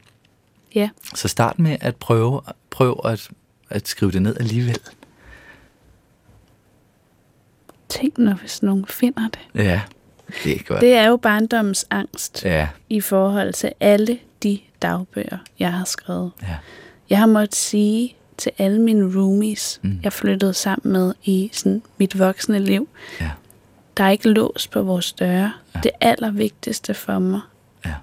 [0.74, 0.90] Ja.
[1.14, 2.40] Så start med at prøve,
[2.70, 3.30] prøve at,
[3.70, 4.78] at skrive det ned alligevel.
[7.88, 9.62] Tænk når hvis nogen finder det.
[9.62, 9.80] Ja,
[10.44, 10.80] det er godt.
[10.80, 12.68] Det er jo barndommens angst ja.
[12.88, 16.32] i forhold til alle de dagbøger, jeg har skrevet.
[16.42, 16.56] Ja.
[17.10, 20.00] Jeg har måttet sige til alle mine roomies, mm.
[20.02, 22.88] jeg flyttede sammen med i sådan mit voksne liv,
[23.20, 23.30] ja.
[23.96, 25.52] der er ikke lås på vores døre.
[25.74, 25.80] Ja.
[25.82, 27.40] Det allervigtigste for mig,
[27.84, 27.94] ja.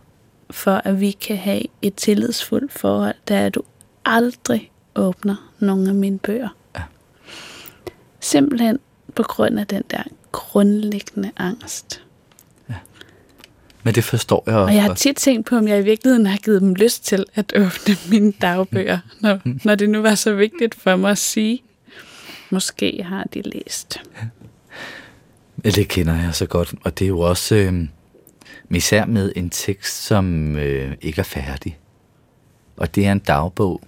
[0.49, 3.61] for at vi kan have et tillidsfuldt forhold, det er, at du
[4.05, 6.49] aldrig åbner nogen af mine bøger.
[6.75, 6.83] Ja.
[8.19, 8.79] Simpelthen
[9.15, 12.03] på grund af den der grundlæggende angst.
[13.83, 14.69] Men det forstår jeg også.
[14.69, 17.25] Og jeg har tit tænkt på, om jeg i virkeligheden har givet dem lyst til
[17.35, 21.63] at åbne mine dagbøger, når, når det nu var så vigtigt for mig at sige.
[22.49, 24.01] Måske har de læst.
[25.65, 26.73] Ja, det kender jeg så godt.
[26.83, 27.73] Og det er jo også øh,
[28.69, 31.77] især med en tekst, som øh, ikke er færdig.
[32.77, 33.81] Og det er en dagbog,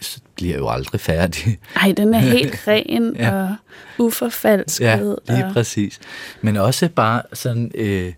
[0.00, 1.58] så bliver jo aldrig færdig.
[1.76, 3.42] Ej, den er helt ren ja.
[3.42, 3.56] og
[3.98, 4.84] uforfalsket.
[4.84, 5.52] Ja, lige og...
[5.52, 6.00] præcis.
[6.40, 8.12] Men også bare sådan øh,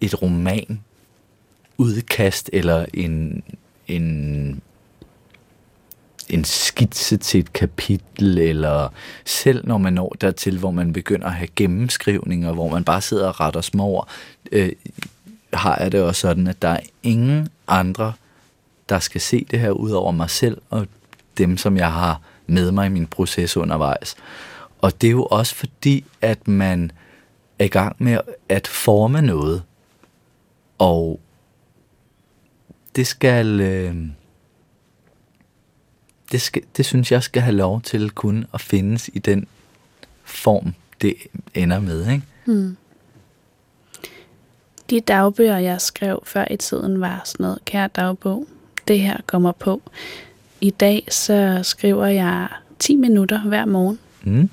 [0.00, 0.80] et roman
[1.78, 3.42] udkast eller en,
[3.86, 4.62] en,
[6.28, 8.88] en skitse til et kapitel, eller
[9.24, 13.28] selv når man når dertil, hvor man begynder at have gennemskrivninger, hvor man bare sidder
[13.28, 14.04] og retter små over,
[14.52, 14.72] øh,
[15.52, 18.12] har jeg det også sådan, at der er ingen andre,
[18.88, 20.86] der skal se det her ud over mig selv og
[21.38, 24.16] dem, som jeg har med mig i min proces undervejs.
[24.80, 26.92] Og det er jo også fordi, at man
[27.58, 29.62] er i gang med at forme noget,
[30.80, 31.20] og
[32.96, 33.96] det skal, øh,
[36.32, 39.46] det, skal, det synes jeg skal have lov til kun at findes i den
[40.24, 41.14] form, det
[41.54, 42.08] ender med.
[42.12, 42.22] Ikke?
[42.44, 42.76] Hmm.
[44.90, 48.46] De dagbøger, jeg skrev før i tiden, var sådan noget, kære dagbog,
[48.88, 49.82] det her kommer på.
[50.60, 54.50] I dag så skriver jeg 10 minutter hver morgen, mm.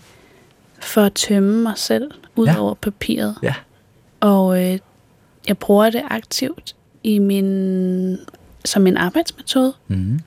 [0.80, 2.60] for at tømme mig selv ud Ja.
[2.60, 3.36] over papiret.
[3.44, 3.54] Ja.
[4.20, 4.80] Og øh,
[5.48, 8.18] jeg bruger det aktivt i min,
[8.66, 10.20] som en arbejdsmetode, Mm.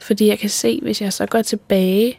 [0.00, 2.18] fordi jeg kan se, hvis jeg så går tilbage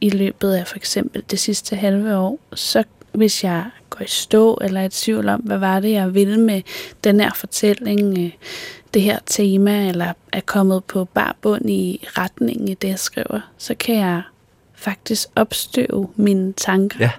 [0.00, 4.58] i løbet af for eksempel det sidste halve år, så hvis jeg går i stå
[4.60, 6.62] eller er i tvivl om, hvad var det, jeg ville med
[7.04, 8.30] den her fortælling, øh,
[8.94, 13.40] det her tema, eller er kommet på bar bund i retningen i det, jeg skriver,
[13.58, 14.22] så kan jeg
[14.74, 17.10] faktisk opstøve mine tanker Ja.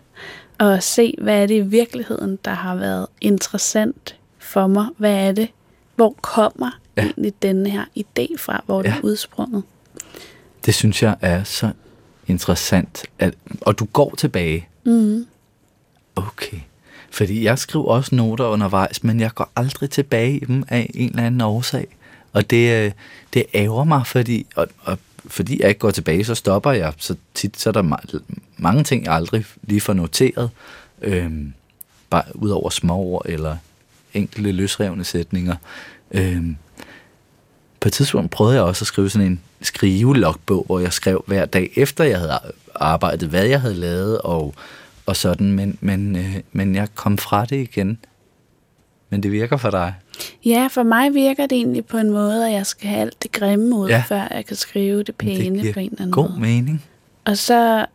[0.58, 5.32] og se, hvad er det i virkeligheden, der har været interessant for mig, hvad er
[5.32, 5.50] det,
[5.96, 7.02] hvor kommer Ja.
[7.04, 8.88] egentlig denne her idé fra, hvor ja.
[8.90, 8.96] Ja.
[8.96, 9.64] den er udsprunget.
[10.66, 11.72] Det synes jeg er så
[12.28, 13.04] interessant.
[13.20, 14.68] At, og du går tilbage.
[14.84, 15.26] Mm.
[16.16, 16.58] Okay.
[17.12, 21.10] Fordi jeg skriver også noter undervejs, men jeg går aldrig tilbage i dem af en
[21.10, 21.88] eller anden årsag.
[22.34, 22.92] Og det, øh,
[23.34, 26.94] det ærger mig, fordi, og, og fordi jeg ikke går tilbage, så stopper jeg.
[26.98, 28.20] Så tit så er der ma-
[28.58, 30.50] mange ting, jeg aldrig lige får noteret.
[31.02, 31.54] Øhm,
[32.10, 33.58] bare ud over små ord eller
[34.16, 35.56] enkelte løsrevne sætninger.
[36.12, 36.56] Øhm,
[37.80, 41.46] på et tidspunkt prøvede jeg også at skrive sådan en skrivelogbog, hvor jeg skrev hver
[41.46, 42.40] dag efter jeg havde
[42.76, 44.54] arbejdet, hvad jeg havde lavet og,
[45.06, 47.98] og sådan, men, men, øh, men jeg kom fra det igen.
[49.10, 49.94] Men det virker for dig.
[50.46, 53.32] Ja, for mig virker det egentlig på en måde, at jeg skal have alt det
[53.32, 54.04] grimme ud, Ja.
[54.08, 56.40] før jeg kan skrive det pæne det på en eller anden god måde.
[56.40, 56.84] mening.
[57.26, 57.86] Og så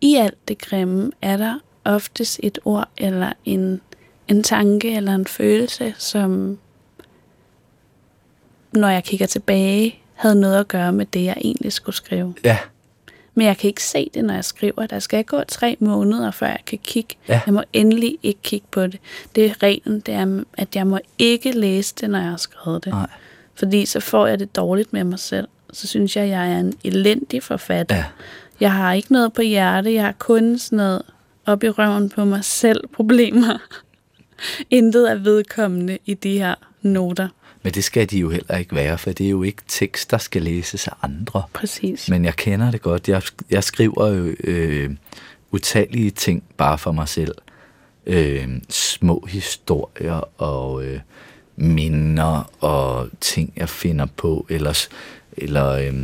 [0.00, 3.80] i alt det grimme er der oftest et ord eller en,
[4.28, 6.58] en tanke eller en følelse, som
[8.72, 12.34] når jeg kigger tilbage, havde noget at gøre med det, jeg egentlig skulle skrive.
[12.44, 12.58] Ja,
[13.34, 14.86] Men jeg kan ikke se det, når jeg skriver.
[14.86, 17.14] Der skal gå tre måneder, før jeg kan kigge.
[17.28, 17.40] Ja.
[17.46, 19.00] Jeg må endelig ikke kigge på det.
[19.34, 22.84] Det er reglen, det er, at jeg må ikke læse det, når jeg har skrevet
[22.84, 22.92] det.
[22.92, 23.06] nej.
[23.54, 25.48] Fordi så får jeg det dårligt med mig selv.
[25.72, 27.96] Så synes jeg, jeg er en elendig forfatter.
[27.96, 28.04] Ja.
[28.60, 29.94] Jeg har ikke noget på hjerte.
[29.94, 31.02] Jeg har kun sådan noget
[31.46, 33.58] op i røven på mig selv problemer.
[34.70, 37.28] Intet er vedkommende i de her noter.
[37.62, 40.18] Men det skal de jo heller ikke være, for det er jo ikke tekst, der
[40.18, 41.42] skal læses af andre.
[41.52, 42.08] Præcis.
[42.08, 43.08] Men jeg kender det godt.
[43.08, 44.90] Jeg, jeg skriver jo øh,
[45.50, 47.34] utallige ting bare for mig selv.
[48.06, 51.00] Øh, små historier og øh,
[51.56, 54.46] minder og ting, jeg finder på.
[54.48, 54.86] Eller,
[55.36, 55.94] eller øh,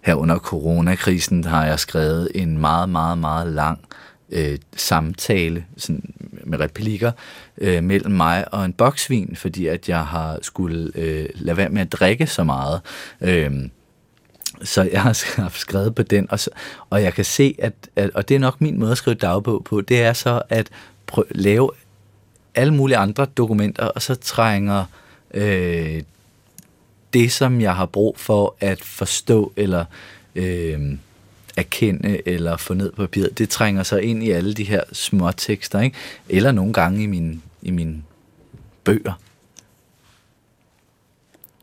[0.00, 4.03] her under coronakrisen har jeg skrevet en meget, meget, meget lang øh,
[4.34, 6.14] Øh, samtale sådan
[6.44, 7.12] med replikker
[7.58, 11.80] øh, mellem mig og en boksvin, fordi at jeg har skulle øh, lade være med
[11.80, 12.80] at drikke så meget.
[13.20, 13.52] Øh,
[14.62, 16.50] så jeg har skrevet på den, og, så,
[16.90, 19.64] og jeg kan se, at, at, og det er nok min måde at skrive dagbog
[19.64, 20.70] på, det er så at
[21.06, 21.70] prøve, lave
[22.54, 24.84] alle mulige andre dokumenter, og så trænger
[25.34, 26.02] øh,
[27.12, 29.84] det, som jeg har brug for at forstå, eller
[30.34, 30.80] øh,
[31.56, 35.32] erkende, eller få ned på papiret, det trænger sig ind i alle de her små
[35.32, 35.96] tekster, ikke?
[36.28, 38.02] eller nogle gange i mine, i mine
[38.84, 39.12] bøger.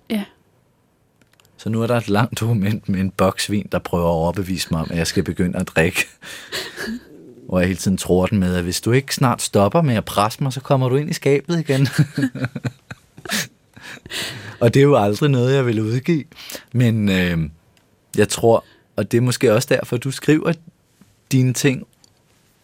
[0.09, 0.23] Ja.
[1.57, 4.81] Så nu er der et langt dokument med en boksvin, der prøver at overbevise mig
[4.81, 6.07] om, at jeg skal begynde at drikke.
[7.47, 10.05] Hvor jeg hele tiden tror den med, at hvis du ikke snart stopper med at
[10.05, 11.87] presse mig, så kommer du ind i skabet igen.
[14.61, 16.23] og det er jo aldrig noget, jeg vil udgive.
[16.71, 17.49] Men øh,
[18.17, 18.65] jeg tror,
[18.95, 20.53] og det er måske også derfor, du skriver
[21.31, 21.87] dine ting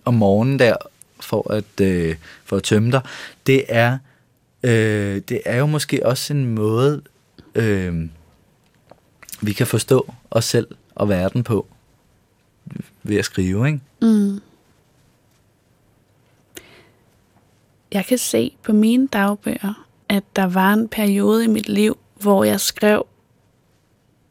[0.06, 0.76] om morgenen der,
[1.20, 2.16] for at, øh,
[2.46, 3.02] for at tømme dig,
[3.48, 3.98] det er,
[4.64, 7.02] øh, det er jo måske også en måde,
[7.56, 8.10] øh,
[9.42, 11.68] vi kan forstå os selv og verden på
[13.04, 13.80] ved at skrive, ikke?
[14.02, 14.42] Mm.
[17.92, 22.44] Jeg kan se på mine dagbøger, at der var en periode i mit liv, hvor
[22.44, 23.08] jeg skrev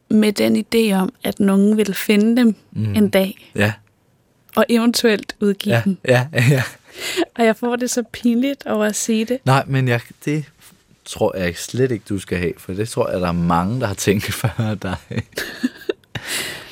[0.09, 2.95] med den idé om, at nogen ville finde dem Mm.
[2.95, 3.73] en dag, Ja,
[4.55, 5.97] og eventuelt udgive ja, dem.
[6.07, 6.63] ja, ja.
[7.35, 9.39] Og jeg får det så pinligt over at sige det.
[9.45, 10.45] Nej, men jeg, det
[11.05, 13.87] tror jeg slet ikke, du skal have, for det tror jeg, der er mange, der
[13.87, 14.95] har tænkt før dig.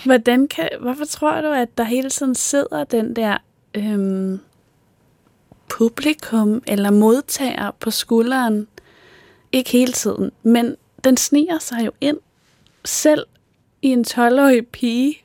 [0.05, 3.37] Hvordan kan, hvorfor tror du, at der hele tiden sidder den der
[3.75, 4.39] øhm,
[5.69, 8.67] publikum eller modtager på skulderen?
[9.51, 12.17] Ikke hele tiden, men den sniger sig jo ind
[12.85, 13.25] selv
[13.81, 15.17] i en 12-årig pige,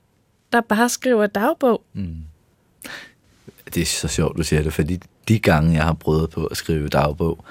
[0.52, 1.82] der bare skriver dagbog.
[1.92, 2.16] Mm.
[3.74, 6.56] Det er så sjovt, du siger det, fordi de gange, jeg har prøvet på at
[6.56, 7.44] skrive dagbog,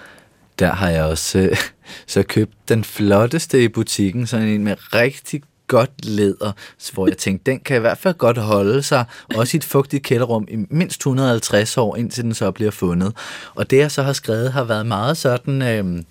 [0.59, 1.57] der har jeg også øh,
[2.07, 6.51] så købt den flotteste i butikken, sådan en med rigtig godt læder,
[6.93, 9.05] hvor jeg tænkte, den kan i hvert fald godt holde sig,
[9.35, 13.13] også i et fugtigt kælderrum, i mindst 150 år, indtil den så bliver fundet.
[13.55, 15.61] Og det, jeg så har skrevet, har været meget sådan...
[15.61, 16.05] Øhm,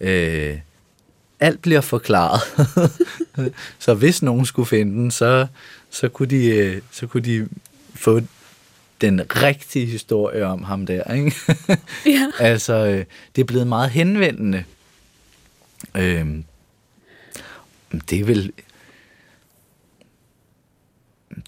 [0.00, 0.58] øh, øh,
[1.40, 2.40] alt bliver forklaret.
[3.78, 5.46] så hvis nogen skulle finde den, så,
[5.90, 7.48] så, kunne de, øh, så kunne de
[7.94, 8.20] få
[9.00, 11.14] den rigtige historie om ham der.
[11.14, 11.36] Ikke?
[12.06, 12.30] Ja.
[12.50, 13.04] altså, øh,
[13.36, 14.64] det er blevet meget henvendende.
[15.96, 16.26] Øh,
[18.10, 18.52] det er vel...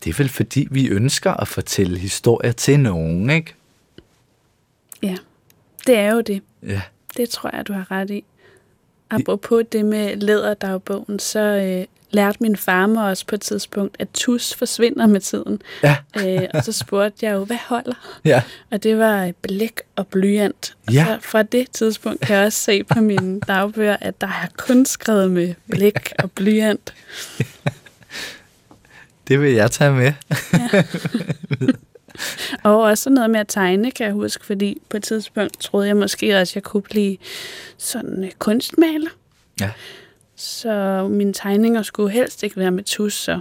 [0.05, 3.55] Det er vel fordi, vi ønsker at fortælle historier til nogen, ikke?
[5.03, 5.17] ja,
[5.87, 6.43] det er jo det.
[6.63, 6.83] Ja.
[7.17, 8.25] Det tror jeg, du har ret i.
[9.11, 14.09] Apropos det med læderdagbogen, så øh, lærte min far mig også på et tidspunkt, at
[14.15, 15.63] tus forsvinder med tiden.
[15.83, 15.97] Ja.
[16.19, 18.21] Øh, og så spurgte jeg jo, hvad holder?
[18.25, 18.43] Ja.
[18.71, 20.75] Og det var blæk og blyant.
[20.87, 21.05] Og Ja.
[21.05, 24.87] så fra det tidspunkt kan jeg også se på mine dagbøger, at der er kun
[24.87, 26.95] skrevet med blæk og blyant.
[29.29, 30.13] Det vil jeg tage med.
[32.63, 35.97] Og også noget med at tegne, kan jeg huske, fordi på et tidspunkt troede jeg
[35.97, 37.17] måske også, at jeg kunne blive
[37.79, 39.11] sådan øh, kunstmaler.
[39.61, 39.71] Ja.
[40.37, 43.41] Så mine tegninger skulle helst ikke være med tus, så.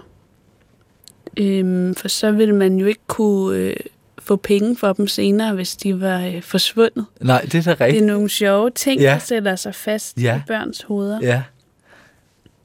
[1.38, 3.76] Øhm, for så ville man jo ikke kunne øh,
[4.20, 7.06] få penge for dem senere, hvis de var øh, forsvundet.
[7.22, 8.06] Nej, det er da Det er rigtigt.
[8.06, 9.12] nogle sjove ting, Ja.
[9.12, 10.38] der sætter sig fast Ja.
[10.38, 11.20] i børns hoveder.
[11.22, 11.44] Ja.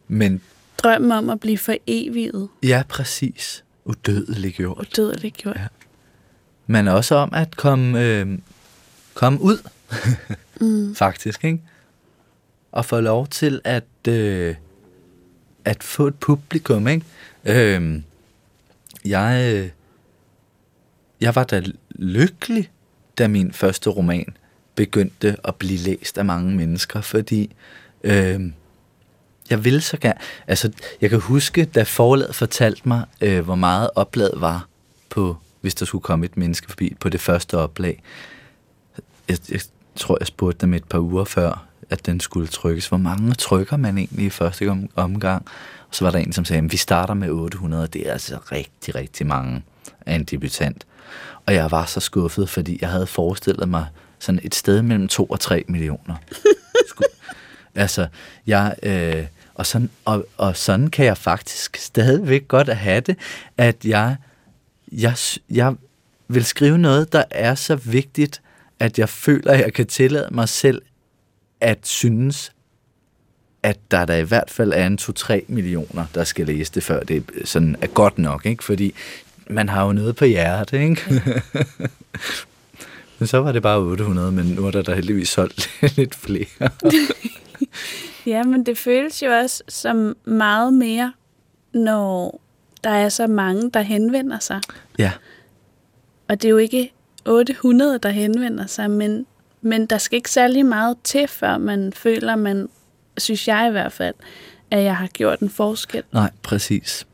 [0.09, 0.41] Men
[0.79, 3.65] Drømmen om at blive for evigt ja, præcis.
[3.85, 4.79] Udødelig gjort.
[4.79, 5.57] og dødeligt gjort.
[5.57, 5.67] Ja.
[6.67, 8.39] Men også om at komme, øh,
[9.15, 9.59] komme ud,
[10.61, 10.95] Mm.
[10.95, 11.63] faktisk, ikke?
[12.73, 14.55] Og få lov til at, øh,
[15.65, 17.07] at få et publikum, ikke?
[17.45, 18.03] Øh,
[19.05, 19.69] jeg, øh,
[21.21, 22.71] jeg var da lykkelig,
[23.19, 24.37] da min første roman
[24.75, 27.55] begyndte at blive læst af mange mennesker, fordi
[28.05, 28.41] øh,
[29.51, 30.19] jeg ville så gerne...
[30.47, 34.69] Altså, jeg kan huske, da forlaget fortalte mig, øh, hvor meget oplaget var
[35.11, 38.03] på, hvis der skulle komme et menneske forbi på det første oplag.
[39.29, 39.61] Jeg, jeg
[39.97, 42.89] tror, jeg spurgte dem et par uger før, at den skulle trykkes.
[42.89, 45.47] Hvor mange trykker man egentlig i første om- omgang?
[45.89, 47.87] Og så var der en, som sagde, at vi starter med 800.
[47.87, 49.63] Det er altså rigtig, rigtig mange
[50.07, 50.87] af en debutant.
[51.47, 53.87] Og jeg var så skuffet, fordi jeg havde forestillet mig
[54.19, 56.15] sådan et sted mellem 2 og 3 millioner.
[57.77, 58.07] Altså,
[58.47, 58.75] jeg...
[58.83, 63.17] Øh, og, sådan, og, og sådan kan jeg faktisk stadigvæk godt have det,
[63.59, 64.17] at jeg,
[65.03, 65.17] jeg,
[65.51, 65.75] jeg
[66.29, 68.43] vil skrive noget, der er så vigtigt,
[68.81, 70.83] at jeg føler, at jeg kan tillade mig selv
[71.61, 72.53] at synes,
[73.63, 77.01] at der der i hvert fald er en 2-3 millioner, der skal læse det, før
[77.01, 78.65] det sådan er godt nok, ikke?
[78.65, 78.95] Fordi
[79.51, 81.03] man har jo noget på hjertet, ikke?
[83.19, 86.71] men så var det bare 800, men nu er der da heldigvis solgt lidt flere.
[88.27, 91.13] Ja, men det føles jo også som meget mere,
[91.75, 92.41] når
[92.85, 94.61] der er så mange, der henvender sig.
[94.99, 95.13] ja,
[96.29, 96.93] Og det er jo ikke
[97.27, 99.27] 800, der henvender sig, men,
[99.61, 102.69] men der skal ikke særlig meget til, før man føler, man,
[103.19, 104.15] synes jeg i hvert fald,
[104.71, 106.03] at jeg har gjort en forskel.
[106.13, 107.07] nej, præcis.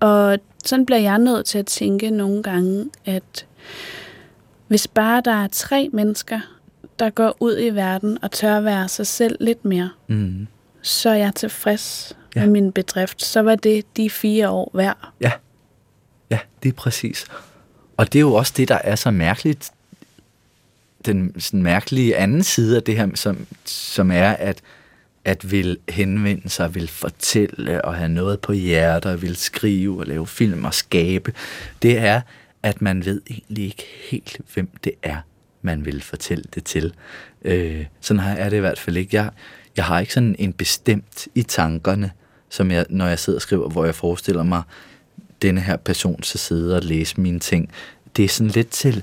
[0.00, 3.46] Og sådan bliver jeg nødt til at tænke nogle gange, at
[4.68, 6.40] hvis bare der er tre mennesker,
[6.98, 10.46] der går ud i verden og tør være sig selv lidt mere, Mm.
[10.82, 12.40] så er jeg tilfreds Ja.
[12.40, 13.22] med min bedrift.
[13.22, 15.12] Så var det de fire år værd.
[15.20, 15.32] Ja,
[16.30, 17.24] ja, det er præcis.
[17.96, 19.70] Og det er jo også det, der er så mærkeligt.
[21.06, 24.62] Den sådan mærkelige anden side af det her, som, som er, at
[25.26, 30.06] at vil henvende sig, vil fortælle og have noget på hjertet, og vil skrive og
[30.06, 31.32] lave film og skabe,
[31.82, 32.20] det er,
[32.62, 35.16] at man ved egentlig ikke helt, hvem det er,
[35.62, 36.94] man vil fortælle det til.
[37.42, 39.16] Øh, sådan har er det i hvert fald ikke.
[39.16, 39.30] Jeg,
[39.76, 42.10] jeg har ikke sådan en bestemt i tankerne,
[42.48, 44.62] som jeg, når jeg sidder og skriver, hvor jeg forestiller mig,
[45.42, 47.70] denne her person til sidde og læse mine ting.
[48.16, 49.02] Det er sådan lidt til,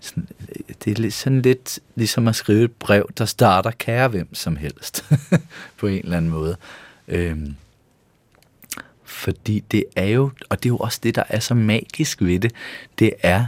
[0.00, 4.34] sådan, øh, det er sådan lidt ligesom at skrive et brev, der starter kære hvem
[4.34, 5.04] som helst,
[5.78, 6.56] på en eller anden måde.
[7.08, 7.54] Øhm,
[9.04, 12.40] fordi det er jo, og det er jo også det, der er så magisk ved
[12.40, 12.52] det,
[12.98, 13.46] det er,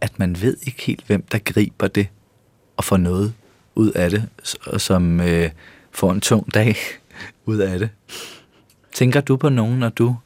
[0.00, 2.08] at man ved ikke helt, hvem der griber det,
[2.76, 3.34] og får noget
[3.74, 4.28] ud af det,
[4.66, 5.50] og som øh,
[5.90, 6.76] får en tung dag
[7.44, 7.90] ud af det.
[8.92, 10.16] Tænker du på nogen, når du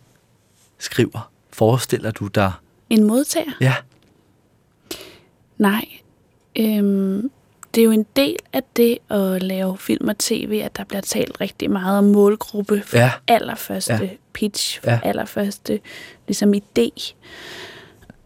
[0.78, 1.30] skriver?
[1.52, 2.52] Forestiller du dig?
[2.90, 3.52] En modtager?
[3.60, 3.74] Ja,
[5.58, 5.84] Nej.
[6.58, 7.30] Øhm,
[7.74, 11.00] det er jo en del af det at lave film og tv, at der bliver
[11.00, 13.12] talt rigtig meget om målgruppe for Ja.
[13.28, 14.08] allerførste Ja.
[14.32, 15.00] pitch, for ja.
[15.04, 15.80] allerførste
[16.26, 17.14] ligesom idé.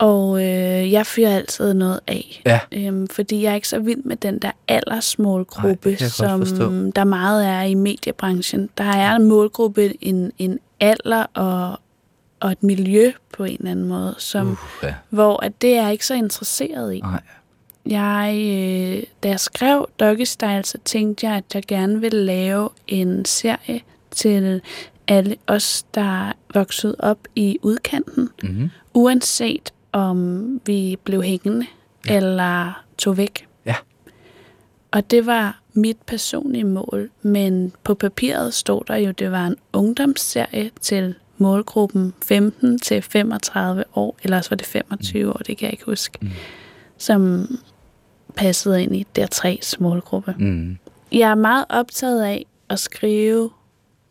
[0.03, 2.42] Og øh, jeg fyrer altid noget af.
[2.46, 6.44] ja, Øhm, fordi jeg er ikke så vild med den der Nej, aldersmålgruppe, forstå.
[6.44, 8.68] som der meget er i mediebranchen.
[8.78, 11.80] Der er en målgruppe, en, en alder og,
[12.40, 14.94] og et miljø på en eller anden måde, som, uh, ja.
[15.11, 17.00] hvor at det er jeg ikke så interesseret i.
[17.00, 17.20] Nej.
[17.86, 22.68] Jeg, øh, da jeg skrev Doggy Style, så tænkte jeg, at jeg gerne ville lave
[22.88, 23.80] en serie
[24.11, 24.61] til
[25.09, 28.70] alle os, der er vokset op i udkanten, Mm-hmm.
[28.94, 31.66] uanset om vi blev hængende
[32.09, 32.16] Ja.
[32.16, 33.47] eller tog væk.
[33.66, 33.74] Ja.
[34.90, 39.47] Og det var mit personlige mål, men på papiret stod der jo, at det var
[39.47, 45.59] en ungdomsserie til målgruppen 15 til 35 år, eller også var det 25 år, det
[45.59, 46.28] kan jeg ikke huske, Mm.
[46.99, 47.47] som
[48.36, 50.34] passede ind i der tre målgruppe.
[50.38, 50.78] Mm.
[51.12, 53.51] Jeg er meget optaget af at skrive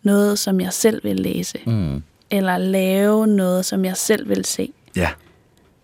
[0.04, 1.58] noget, som jeg selv vil læse.
[1.66, 2.04] Mm.
[2.32, 4.74] Eller lave noget, som jeg selv vil se.
[4.96, 5.10] Ja.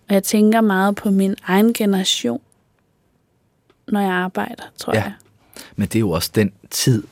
[0.08, 2.40] Og jeg tænker meget på min egen generation,
[3.88, 5.02] når jeg arbejder, tror Ja.
[5.02, 5.12] jeg.
[5.76, 7.04] Men det er jo også den tid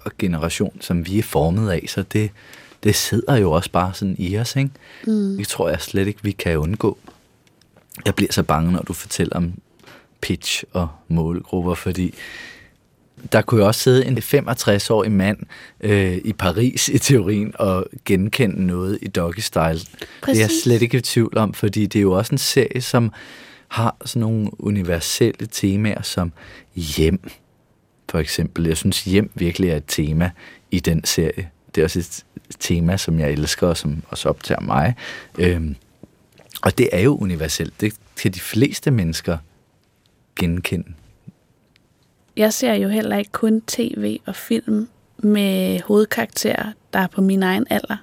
[0.00, 2.30] og generation, som vi er formet af, så det,
[2.82, 4.70] det sidder jo også bare sådan i os, ikke?
[5.06, 5.36] Mm.
[5.36, 6.98] Det tror jeg slet ikke, vi kan undgå.
[8.04, 9.52] Jeg bliver så bange, når du fortæller om
[10.20, 12.14] pitch og målgrupper, fordi
[13.32, 15.38] der kunne jo også sidde en 65-årig mand
[15.80, 19.78] øh, i Paris i teorien og genkende noget i Doggy Style.
[20.26, 22.80] Det er jeg slet ikke i tvivl om, fordi det er jo også en serie,
[22.80, 23.12] som
[23.68, 26.32] har sådan nogle universelle temaer som
[26.74, 27.30] hjem,
[28.10, 28.66] for eksempel.
[28.66, 30.30] Jeg synes, hjem virkelig er et tema
[30.70, 31.50] i den serie.
[31.74, 32.24] Det er også et
[32.60, 34.94] tema, som jeg elsker, og som også optager mig.
[35.38, 35.76] Øhm,
[36.62, 37.80] og det er jo universelt.
[37.80, 39.38] Det kan de fleste mennesker
[40.36, 40.92] genkende.
[42.36, 47.42] Jeg ser jo heller ikke kun tv og film med hovedkarakterer, der er på min
[47.42, 47.96] egen alder.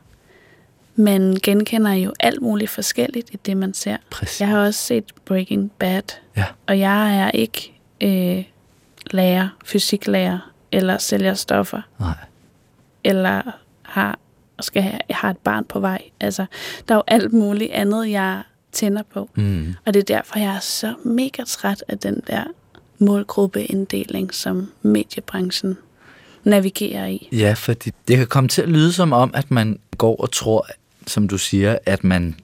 [0.95, 3.97] Man genkender jo alt muligt forskelligt i det, man ser.
[4.11, 4.41] Præcis.
[4.41, 6.01] Jeg har også set Breaking Bad,
[6.37, 6.45] Ja.
[6.67, 8.43] og jeg er ikke øh,
[9.11, 12.13] lærer, fysiklærer, eller sælger stoffer, Nej.
[13.03, 13.41] eller
[13.81, 14.19] har,
[14.59, 16.01] skal have, jeg har et barn på vej.
[16.19, 16.45] Altså,
[16.87, 19.29] der er jo alt muligt andet, jeg tænder på.
[19.35, 19.73] Mm.
[19.85, 22.43] Og det er derfor, jeg er så mega træt af den der
[23.05, 25.77] målgruppeinddeling, som mediebranchen
[26.43, 27.29] navigerer i.
[27.31, 30.67] Ja, fordi det kan komme til at lyde som om, at man går og tror,
[31.07, 32.35] som du siger, at man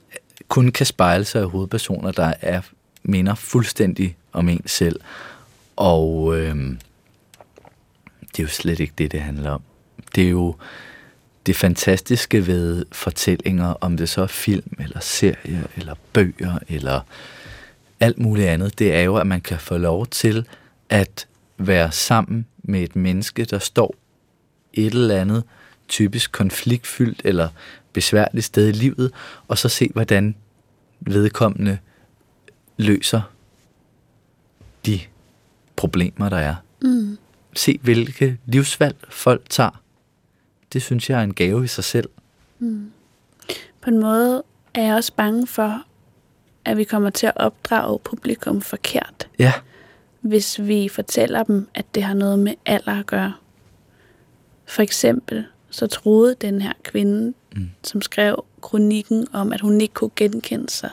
[0.48, 2.62] kun kan spejle sig i hovedpersoner, der er
[3.04, 5.00] minder fuldstændig om en selv.
[5.76, 6.80] Og øhm,
[8.22, 9.62] det er jo slet ikke det, det handler om.
[10.16, 10.56] Det er jo
[11.46, 17.02] det fantastiske ved fortællinger, om det så er film, eller serier, eller bøger, eller
[18.00, 20.48] alt muligt andet, det er jo, at man kan få lov til
[20.90, 21.28] at
[21.58, 23.96] være sammen med et menneske, der står
[24.74, 25.44] et eller andet
[25.88, 27.50] typisk konfliktfyldt eller
[27.94, 29.12] besværligt sted i livet,
[29.48, 30.36] og så se, hvordan
[31.00, 31.78] vedkommende
[32.78, 33.22] løser
[34.86, 35.00] de
[35.76, 36.56] problemer, der er.
[36.82, 37.18] Mm.
[37.54, 39.82] Se, hvilke livsvalg folk tager.
[40.74, 42.10] Det synes jeg er en gave i sig selv.
[43.82, 44.44] På en måde
[44.74, 45.84] er jeg også bange for,
[46.70, 49.54] at vi kommer til at opdrage publikum forkert, Ja,
[50.22, 53.34] hvis vi fortæller dem, at det har noget med alder at gøre.
[54.66, 57.70] For eksempel så troede den her kvinde, mm.
[57.84, 60.90] som skrev kronikken om, at hun ikke kunne genkende sig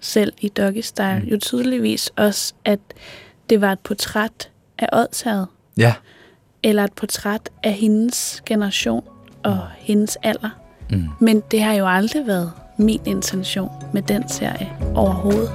[0.00, 1.28] selv i Doggy Style, mm.
[1.28, 2.80] jo tydeligvis også, at
[3.50, 5.46] det var et portræt af Odshavet,
[5.76, 5.94] ja,
[6.62, 9.04] eller et portræt af hendes generation
[9.42, 10.50] og hendes alder.
[10.90, 11.08] Mm.
[11.20, 15.50] Men det har jo aldrig været min intention med den serie overhovedet.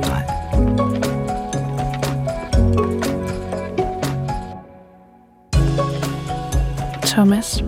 [0.00, 0.22] nej.
[7.06, 7.64] Thomas,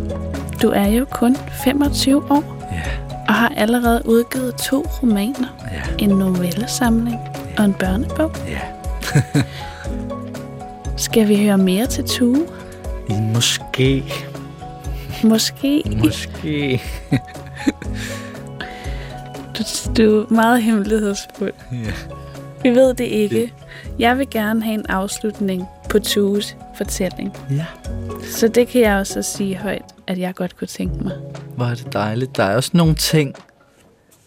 [0.63, 2.83] du er jo kun 25 år Ja,
[3.29, 7.19] og har allerede udgivet to romaner, ja, en novellesamling
[7.59, 8.33] og en børnebog.
[8.49, 8.61] ja.
[10.97, 12.47] Skal vi høre mere til Tue?
[13.35, 14.05] Måske,
[15.25, 15.83] Måske.
[16.05, 16.83] måske.
[19.61, 21.53] Du, du er meget hemmelighedsfuld.
[21.73, 21.93] Ja.
[22.63, 23.53] Vi ved det ikke.
[23.99, 27.37] Jeg vil gerne have en afslutning på Tues fortælling.
[27.51, 27.67] ja.
[28.25, 31.13] Så det kan jeg også sige højt, at jeg godt kunne tænke mig.
[31.57, 32.37] Hvor er det dejligt.
[32.37, 33.35] Der er også nogle ting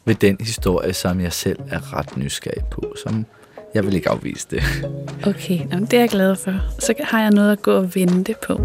[0.05, 3.25] ved den historie, som jeg selv er ret nysgerrig på, som
[3.73, 4.63] jeg vil ikke afvise det.
[5.27, 6.53] Okay, jamen, det er jeg glad for.
[6.79, 8.61] Så har jeg noget at gå og vente på.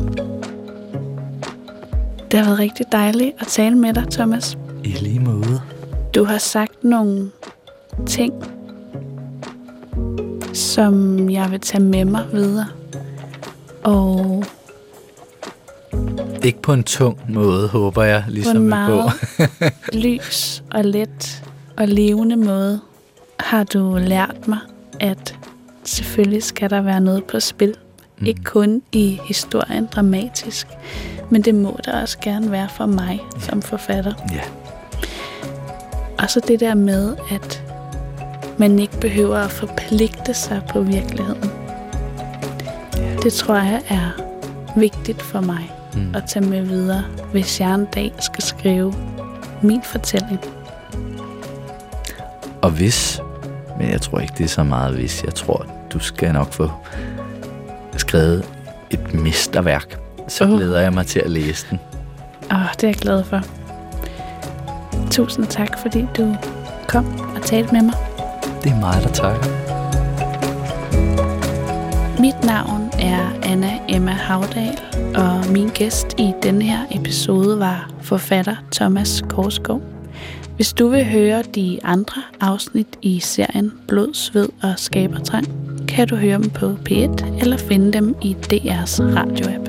[2.30, 4.58] Det har været rigtig dejligt at tale med dig, Thomas.
[4.84, 5.37] I lige måde.
[6.18, 7.30] Du har sagt nogle
[8.06, 8.32] ting,
[10.54, 12.66] som jeg vil tage med mig videre.
[13.84, 14.44] Og
[16.44, 19.12] Ikke på en tung måde, håber jeg, på ligesom en vi meget
[20.04, 21.44] lys og let
[21.76, 22.80] og levende måde
[23.40, 24.58] har du lært mig,
[25.00, 25.38] at
[25.84, 27.74] selvfølgelig skal der være noget på spil.
[28.18, 28.26] Mm.
[28.26, 30.66] Ikke kun i historien dramatisk,
[31.30, 34.12] men det må der også gerne være for mig som forfatter.
[34.32, 34.40] Ja,
[36.18, 37.62] Og så det der med, at
[38.58, 41.50] man ikke behøver at forpligte sig på virkeligheden.
[43.22, 44.10] Det tror jeg er
[44.78, 46.14] vigtigt for mig Mm.
[46.14, 48.94] at tage med videre, hvis jeg en dag skal skrive
[49.62, 50.40] min fortælling.
[52.62, 53.20] og hvis,
[53.78, 56.70] men jeg tror ikke, det er så meget hvis, jeg tror, du skal nok få
[57.96, 58.44] skrevet
[58.90, 59.98] et mesterværk.
[60.28, 60.50] Så Åh.
[60.50, 61.80] glæder jeg mig til at læse den.
[62.52, 63.42] Åh, det er jeg glad for.
[65.10, 66.36] Tusind tak, fordi du
[66.88, 67.06] kom
[67.36, 67.94] og talte med mig.
[68.62, 69.48] Det er mig, der takker.
[72.20, 74.80] Mit navn er Anna Emma Havdal,
[75.14, 79.80] og min gæst i denne her episode var forfatter Thomas Korsgaard.
[80.56, 85.46] Hvis du vil høre de andre afsnit i serien Blod, Sved og Skabertrang,
[85.88, 89.68] kan du høre dem på P1 eller finde dem i DR's radioapp.